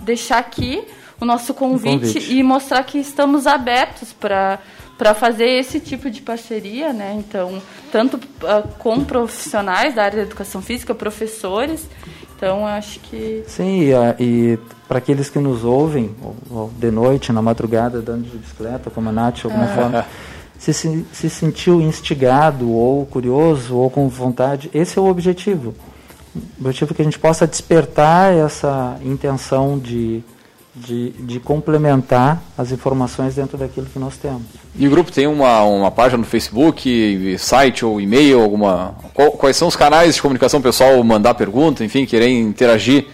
[0.00, 0.82] deixar aqui
[1.22, 2.34] o nosso convite, convite.
[2.34, 4.58] e mostrar que estamos abertos para
[4.98, 7.16] para fazer esse tipo de parceria, né?
[7.18, 7.60] Então,
[7.90, 11.88] tanto uh, com profissionais da área da educação física, professores.
[12.36, 13.80] Então, acho que sim.
[13.80, 18.30] E, uh, e para aqueles que nos ouvem ou, ou de noite, na madrugada, dando
[18.30, 19.74] de bicicleta, como a Nath, de alguma ah.
[19.74, 20.06] forma,
[20.56, 25.74] se, se, se sentiu instigado ou curioso ou com vontade, esse é o objetivo.
[26.60, 30.22] O objetivo é que a gente possa despertar essa intenção de
[30.74, 34.42] de, de complementar as informações dentro daquilo que nós temos.
[34.74, 38.94] E o grupo tem uma, uma página no Facebook, site ou e-mail, alguma.
[39.38, 43.06] quais são os canais de comunicação pessoal mandar pergunta, enfim, querer interagir?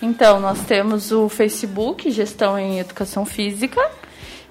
[0.00, 3.80] Então, nós temos o Facebook, Gestão em Educação Física,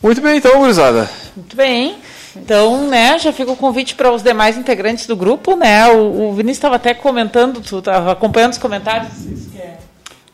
[0.03, 1.09] Muito bem, então, gurizada.
[1.35, 1.97] Muito bem.
[2.37, 5.89] Então, né, já fica o convite para os demais integrantes do grupo, né?
[5.89, 9.13] O, o Vinícius estava até comentando, tu estava acompanhando os comentários.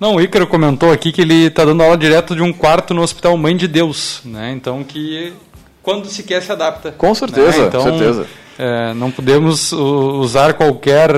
[0.01, 3.03] Não, o Ícaro comentou aqui que ele está dando aula direto de um quarto no
[3.03, 4.51] Hospital Mãe de Deus, né?
[4.51, 5.33] Então que
[5.81, 6.91] quando se quer se adapta.
[6.91, 7.67] Com certeza, né?
[7.69, 8.27] então, certeza.
[8.59, 11.11] É, não podemos usar qualquer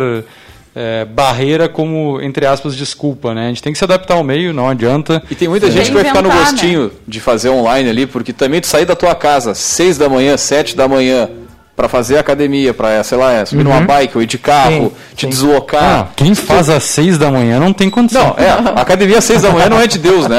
[0.75, 3.47] é, barreira como, entre aspas, desculpa, né?
[3.47, 5.22] A gente tem que se adaptar ao meio, não adianta.
[5.31, 6.91] E tem muita gente que vai ficar no gostinho né?
[7.07, 10.77] de fazer online ali, porque também tu sair da tua casa seis da manhã, sete
[10.77, 11.29] da manhã,
[11.77, 13.72] para fazer academia, para sei lá, é, subir uhum.
[13.72, 15.29] numa bike ou ir de carro, sim, te sim.
[15.29, 16.01] deslocar.
[16.01, 18.35] Ah, quem faz às seis da manhã não tem condição.
[18.37, 20.39] Não, é, a academia às seis da manhã não é de Deus, né?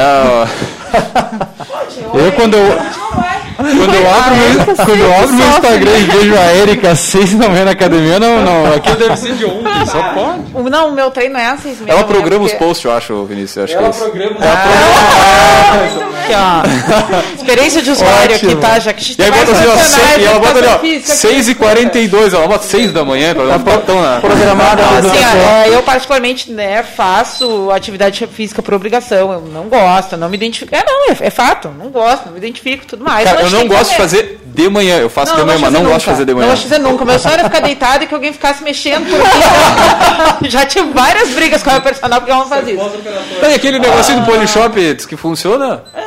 [2.14, 3.25] eu quando eu
[3.56, 7.34] quando eu abro, meu, quando eu abro meu Instagram e vejo a Erika às seis
[7.36, 10.70] da manhã na academia, não, não, aquilo deve ser de ontem, só pode.
[10.70, 12.56] Não, o meu treino é às seis Ela programa porque...
[12.56, 13.66] os posts, eu acho, Vinícius.
[13.66, 14.66] Acho Ela que é programa ah,
[16.24, 16.75] aqui, ó.
[17.36, 18.52] Experiência de usuário Ótimo.
[18.52, 18.80] aqui, tá?
[18.80, 21.02] Já que a gente e aí bota assim, ó, seis, e ela bota ali, ó,
[21.06, 24.20] 6 e 42 ela bota 6 da manhã, pra ela ficar tão na...
[24.20, 24.84] Programada.
[24.84, 25.08] Assim,
[25.46, 30.74] ó, eu particularmente, né, faço atividade física por obrigação, eu não gosto, não me identifico.
[30.76, 33.26] É, não, é, é fato, não gosto, não me identifico, tudo mais.
[33.26, 34.98] Cara, eu não gosto de fazer de manhã.
[34.98, 35.94] Eu faço não, de manhã, mas não nunca.
[35.94, 36.46] gosto de fazer de manhã.
[36.46, 37.06] Não gosto de fazer nunca.
[37.06, 40.50] Meu sonho era ficar deitado e que alguém ficasse mexendo por aqui.
[40.50, 42.90] Já tive várias brigas com a minha personal porque ela não faz isso.
[43.42, 44.22] Tem aquele negocinho ah.
[44.22, 45.84] do Polishop que funciona?
[45.94, 46.05] É.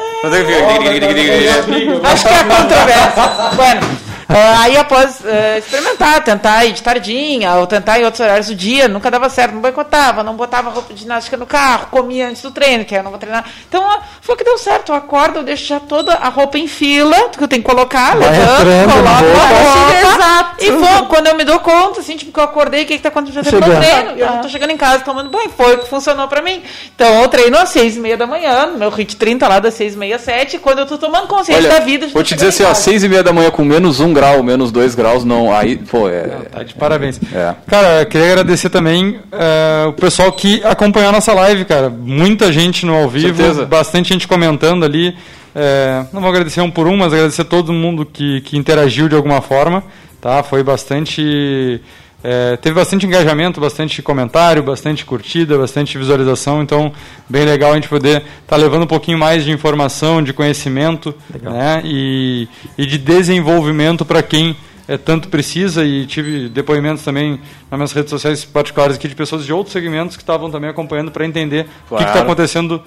[2.02, 3.50] Acho que é a controvérsia.
[3.56, 4.07] bueno.
[4.28, 8.54] Uh, aí após uh, experimentar, tentar ir de tardinha, ou tentar em outros horários do
[8.54, 12.42] dia, nunca dava certo, não boicotava, não botava roupa de ginástica no carro, comia antes
[12.42, 13.44] do treino, que eu não vou treinar.
[13.68, 16.68] Então, uh, foi que deu certo, eu acordo, eu deixo já toda a roupa em
[16.68, 19.98] fila, que eu tenho que colocar, levanto, coloco a roupa.
[19.98, 22.96] Exato E foi, quando eu me dou conta, assim, tipo, que eu acordei, o que,
[22.96, 23.46] que tá acontecendo?
[23.46, 23.80] Eu Chegando.
[23.80, 24.10] treino.
[24.10, 25.50] Eu já tô chegando em casa tomando banho.
[25.50, 26.62] Foi o que funcionou pra mim.
[26.94, 29.74] Então eu treino às seis e meia da manhã, no meu HIT 30 lá das
[29.74, 30.58] seis e meia, sete.
[30.58, 32.80] Quando eu tô tomando consciência da vida, vou te dizer assim, ó, casa.
[32.82, 36.08] seis e meia da manhã com menos um grau, menos dois graus, não, aí, pô,
[36.08, 36.22] é...
[36.50, 37.20] Tá de parabéns.
[37.32, 37.54] É.
[37.66, 41.88] Cara, eu queria agradecer também eh, o pessoal que acompanhou a nossa live, cara.
[41.88, 43.64] Muita gente no ao vivo, Certeza.
[43.64, 45.16] bastante gente comentando ali.
[45.54, 49.08] Eh, não vou agradecer um por um, mas agradecer a todo mundo que, que interagiu
[49.08, 49.84] de alguma forma.
[50.20, 50.42] Tá?
[50.42, 51.80] Foi bastante.
[52.22, 56.62] Eh, teve bastante engajamento, bastante comentário, bastante curtida, bastante visualização.
[56.62, 56.92] Então,
[57.28, 61.80] bem legal a gente poder estar levando um pouquinho mais de informação, de conhecimento né?
[61.84, 64.56] e, e de desenvolvimento para quem
[64.88, 67.38] é, tanto precisa e tive depoimentos também
[67.70, 71.10] nas minhas redes sociais particulares aqui de pessoas de outros segmentos que estavam também acompanhando
[71.12, 72.20] para entender o que está Claro.
[72.20, 72.82] acontecendo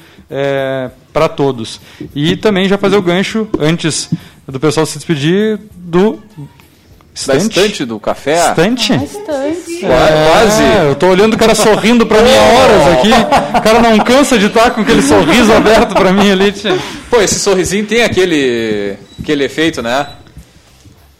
[1.14, 1.80] para todos.
[2.16, 4.10] E também já fazer o gancho, antes
[4.48, 6.20] do pessoal se despedir, do
[7.28, 8.49] Da estante do café?
[8.49, 8.93] Estante?
[8.93, 9.86] Bastante.
[9.86, 10.64] É, quase.
[10.88, 13.12] Eu tô olhando o cara sorrindo para mim há horas aqui.
[13.51, 16.53] O cara não cansa de estar com aquele sorriso aberto para mim ali.
[17.09, 20.07] Pô, esse sorrisinho tem aquele, aquele efeito, né?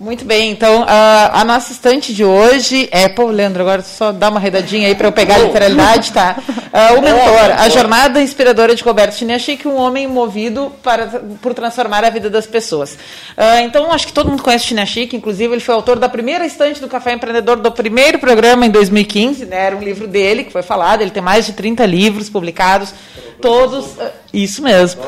[0.02, 3.08] Muito bem, então a, a nossa estante de hoje é.
[3.08, 6.38] Pô, Leandro, agora só dá uma redadinha aí para eu pegar a literalidade, tá?
[6.74, 11.06] Ah, o mentor, a jornada inspiradora de Roberto Chinachique, um homem movido para,
[11.40, 12.98] por transformar a vida das pessoas.
[13.38, 16.82] Ah, então, acho que todo mundo conhece Chinachique, inclusive ele foi autor da primeira estante
[16.82, 19.68] do Café Empreendedor, do primeiro programa em 2015, né?
[19.68, 22.92] Era um livro dele que foi falado, ele tem mais de 30 livros publicados,
[23.40, 24.00] todos.
[24.00, 25.00] ah, isso mesmo.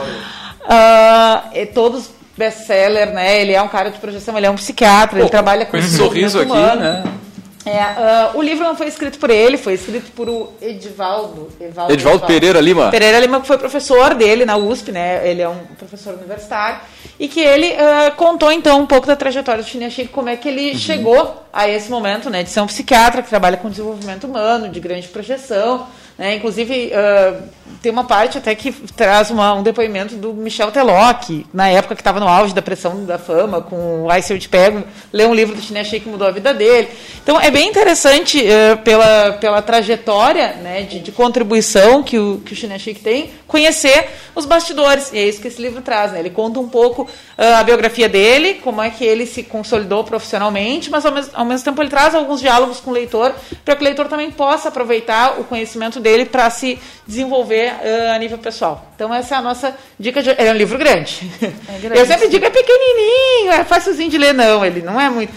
[1.52, 3.42] E todos best-seller, né?
[3.42, 5.88] Ele é um cara de projeção, ele é um psiquiatra, ele trabalha com, Com esse
[5.88, 6.82] desenvolvimento sorriso aqui, humano.
[6.82, 7.04] né?
[7.66, 11.50] É, ah, o livro não foi escrito por ele, foi escrito por o Edivaldo.
[11.62, 12.90] Evaldo, Edivaldo Pereira Lima.
[12.90, 15.26] Pereira Lima, que foi professor dele na USP, né?
[15.26, 16.82] Ele é um professor universitário.
[17.18, 20.50] E que ele ah, contou, então, um pouco da trajetória do Chinachique, como é que
[20.50, 20.56] Uhum.
[20.58, 22.44] ele chegou a esse momento, né?
[22.44, 25.88] De ser um psiquiatra que trabalha com desenvolvimento humano, de grande projeção.
[26.18, 26.36] Né?
[26.36, 27.42] Inclusive, ah,
[27.82, 31.96] tem uma parte até que traz uma- um depoimento do Michel Teló, que na época
[31.96, 34.84] que estava no auge da pressão da fama, com o Ai Se Eu Te Pego,
[35.12, 36.88] leu um livro do Chinachique que mudou a vida dele.
[37.22, 42.54] Então, é bem interessante eh, pela, pela trajetória né, de, de contribuição que o, que
[42.54, 45.12] o tem, conhecer os bastidores.
[45.14, 46.12] E é isso que esse livro traz.
[46.12, 46.20] Né?
[46.20, 47.08] Ele conta um pouco
[47.38, 51.46] ah, a biografia dele, como é que ele se consolidou profissionalmente, mas ao mesmo, ao
[51.46, 53.34] mesmo tempo ele traz alguns diálogos com o leitor,
[53.64, 56.78] para que o leitor também possa aproveitar o conhecimento dele para se
[57.08, 58.92] desenvolver ah, a nível pessoal.
[58.96, 60.22] Então, essa é a nossa dica.
[60.22, 61.22] De, é um livro grande.
[61.82, 62.00] grande.
[62.00, 64.64] Eu sempre digo é pequenininho, é facilzinho de ler, não.
[64.64, 65.34] Ele não é muito.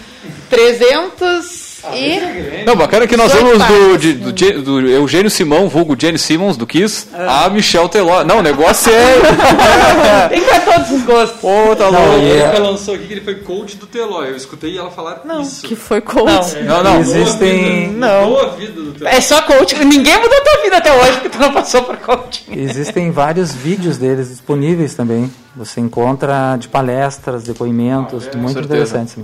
[0.49, 2.63] 300 e.
[2.65, 3.97] Não, bacana que nós 18 vamos do,
[4.33, 8.23] de- do, do Eugênio Simão, vulgo Jenny Simmons, do Kiss, a Michel Teló.
[8.23, 10.27] Não, o negócio é...
[10.29, 11.39] Tem para todos os gostos.
[11.39, 12.25] Pô, tá Não, louco.
[12.25, 14.23] e ela lançou aqui que ele foi coach do Teló.
[14.23, 15.61] Eu escutei ela falar isso.
[15.65, 16.55] Que foi coach.
[16.63, 16.99] Não, não.
[16.99, 19.09] Existem, Mudou a vida do Teló.
[19.09, 19.77] É só coaching.
[19.85, 22.43] Ninguém mudou a tua vida até hoje porque tu não passou por coaching.
[22.59, 25.31] existem vários vídeos deles disponíveis também.
[25.55, 28.73] Você encontra de palestras, depoimentos, Ah, é, muito certeza.
[28.75, 29.15] interessantes.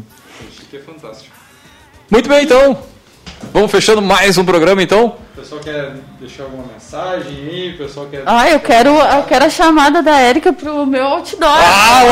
[0.70, 1.32] Que é fantástico.
[2.14, 2.78] Muito bem, então.
[3.51, 5.16] Vamos fechando mais um programa, então.
[5.36, 7.72] O pessoal quer deixar alguma mensagem aí?
[7.74, 8.22] O pessoal quer.
[8.28, 11.49] Ah, eu quero, eu quero a chamada da Érica pro meu outdoor.
[11.49, 12.03] Ah,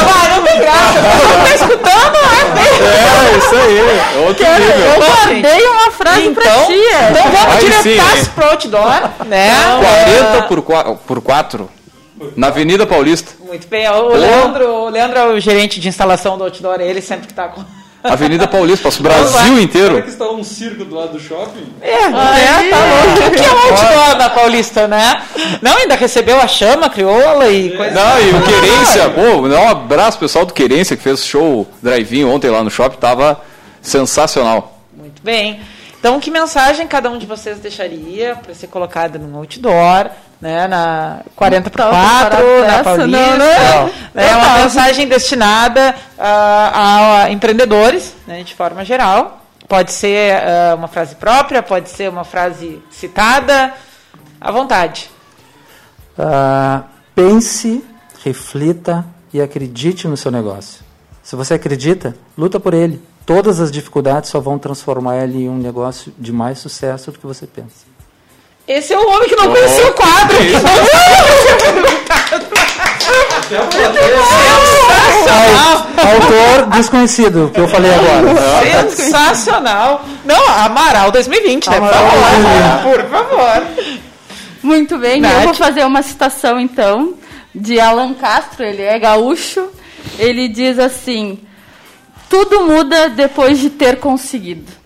[0.00, 1.00] Ah, vai, não tem graça.
[1.02, 3.34] Não tá escutando, é?
[3.34, 4.20] É, isso aí.
[4.26, 4.80] Outro Quero- nível.
[4.86, 6.72] eu guardei uma frase pra Então, ti.
[6.72, 7.10] Érica.
[7.10, 8.24] então vamos Aí sim, diretar hein?
[8.34, 9.50] pro outdoor, né?
[10.24, 11.70] 40 por, qua- por 4
[12.34, 13.32] na Avenida Paulista.
[13.46, 13.86] Muito bem.
[13.86, 17.48] O Leandro, o Leandro é o gerente de instalação do outdoor, ele sempre que tá
[17.48, 17.62] com.
[18.02, 19.94] Avenida Paulista, para o Brasil inteiro.
[19.94, 21.66] Será que está um circo do lado do shopping?
[21.80, 23.26] É, é, tá louco.
[23.26, 25.22] O que é o outdoor na Paulista, né?
[25.60, 27.94] Não, ainda recebeu a chama, crioula e coisa.
[27.94, 31.66] Não, e o Querência, pô, dá um abraço pro pessoal do Querência que fez show
[31.82, 33.40] drive-in ontem lá no shopping, tava
[33.82, 34.78] sensacional.
[34.96, 35.60] Muito bem.
[35.98, 40.10] Então, que mensagem cada um de vocês deixaria para ser colocada num outdoor,
[40.40, 42.84] né, na 40 por Tá 4, preparado na?
[42.84, 43.06] Paulista?
[43.06, 43.90] Não, não.
[44.14, 44.62] É Não, uma não.
[44.64, 49.42] mensagem destinada ah, a empreendedores, né, de forma geral.
[49.68, 53.72] Pode ser ah, uma frase própria, pode ser uma frase citada,
[54.40, 55.10] à vontade.
[56.18, 56.82] Ah,
[57.14, 57.84] pense,
[58.24, 60.82] reflita e acredite no seu negócio.
[61.22, 63.02] Se você acredita, luta por ele.
[63.26, 67.26] Todas as dificuldades só vão transformar ele em um negócio de mais sucesso do que
[67.26, 67.84] você pensa.
[68.68, 70.36] Esse é o homem que não conhecia o quadro.
[75.08, 75.86] Sensacional.
[75.96, 78.90] Autor desconhecido, que eu falei agora.
[78.90, 80.04] Sensacional.
[80.24, 81.80] Não, Amaral 2020, né?
[81.80, 82.92] Por Amaral favor.
[82.92, 83.66] Por favor.
[84.62, 85.32] Muito bem, Nath.
[85.32, 87.14] eu vou fazer uma citação então
[87.54, 89.70] de Alan Castro, ele é gaúcho.
[90.18, 91.38] Ele diz assim:
[92.28, 94.77] tudo muda depois de ter conseguido.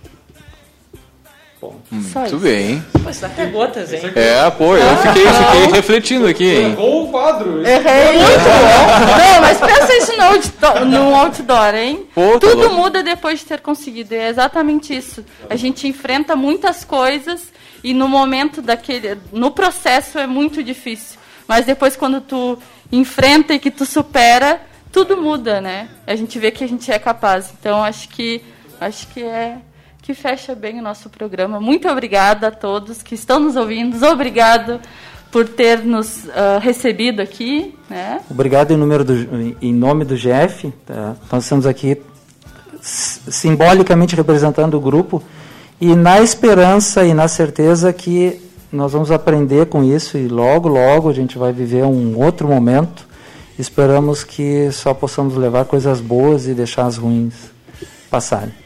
[1.90, 2.84] Muito bem.
[3.02, 4.00] Pô, isso dá até gotas, hein?
[4.16, 6.70] É, pô, eu fiquei, fiquei refletindo aqui, hein?
[6.72, 7.66] Errou o quadro.
[7.66, 9.16] Errei muito bom.
[9.18, 12.06] Não, mas pensa isso no outdoor, no outdoor hein?
[12.14, 12.74] Pô, tá Tudo louco.
[12.74, 14.14] muda depois de ter conseguido.
[14.14, 15.24] É exatamente isso.
[15.48, 17.52] A gente enfrenta muitas coisas
[17.84, 19.18] e no momento daquele.
[19.32, 21.18] No processo é muito difícil.
[21.46, 22.58] Mas depois quando tu
[22.90, 24.60] enfrenta e que tu supera,
[24.90, 25.88] tudo muda, né?
[26.06, 27.52] A gente vê que a gente é capaz.
[27.58, 28.42] Então acho que
[28.80, 29.56] acho que é
[30.02, 31.60] que fecha bem o nosso programa.
[31.60, 34.04] Muito obrigada a todos que estão nos ouvindo.
[34.04, 34.80] Obrigado
[35.30, 38.20] por ter nos ah, recebido aqui, né?
[38.28, 40.72] Obrigado em, número do, em nome do GF.
[40.84, 41.14] tá?
[41.30, 42.02] Nós estamos aqui
[42.82, 45.22] simbolicamente representando o grupo
[45.80, 48.40] e na esperança e na certeza que
[48.72, 53.06] nós vamos aprender com isso e logo, logo a gente vai viver um outro momento.
[53.56, 57.34] Esperamos que só possamos levar coisas boas e deixar as ruins
[58.10, 58.61] passarem.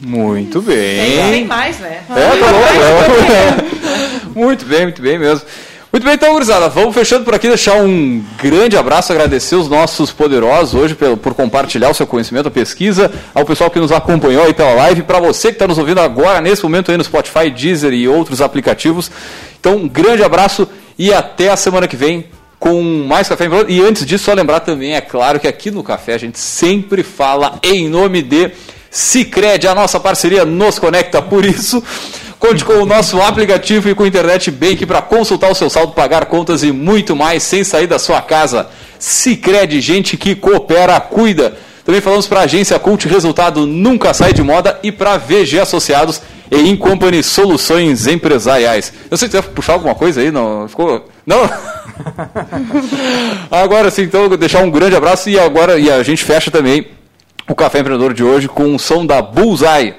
[0.00, 1.44] Muito Tem, tem bem.
[1.44, 2.00] mais, né?
[2.10, 4.38] É, tá louco, é.
[4.38, 5.44] Muito bem, muito bem mesmo.
[5.90, 10.12] Muito bem, então, gurizada, vamos fechando por aqui, deixar um grande abraço, agradecer os nossos
[10.12, 14.44] poderosos hoje pelo, por compartilhar o seu conhecimento, a pesquisa, ao pessoal que nos acompanhou
[14.44, 17.50] aí pela live, para você que está nos ouvindo agora, nesse momento aí no Spotify,
[17.50, 19.10] Deezer e outros aplicativos.
[19.58, 20.68] Então, um grande abraço
[20.98, 22.26] e até a semana que vem
[22.58, 23.50] com mais Café em.
[23.68, 27.02] E antes disso, só lembrar também, é claro que aqui no Café a gente sempre
[27.02, 28.50] fala em nome de
[28.90, 31.82] Cicred, a nossa parceria nos conecta, por isso...
[32.38, 36.26] Conte com o nosso aplicativo e com Internet Bank para consultar o seu saldo, pagar
[36.26, 38.68] contas e muito mais sem sair da sua casa.
[38.96, 41.56] Cicred, gente que coopera, cuida.
[41.84, 46.20] Também falamos para a agência Cult, resultado nunca sai de moda e para VG Associados
[46.50, 48.92] e Incompany Soluções Empresariais.
[49.10, 50.68] Eu sei se você puxar alguma coisa aí, não?
[50.68, 51.08] Ficou.
[51.26, 51.48] Não?
[53.50, 56.86] agora sim, então, deixar um grande abraço e agora e a gente fecha também
[57.48, 59.94] o Café Empreendedor de hoje com o som da Bullseye.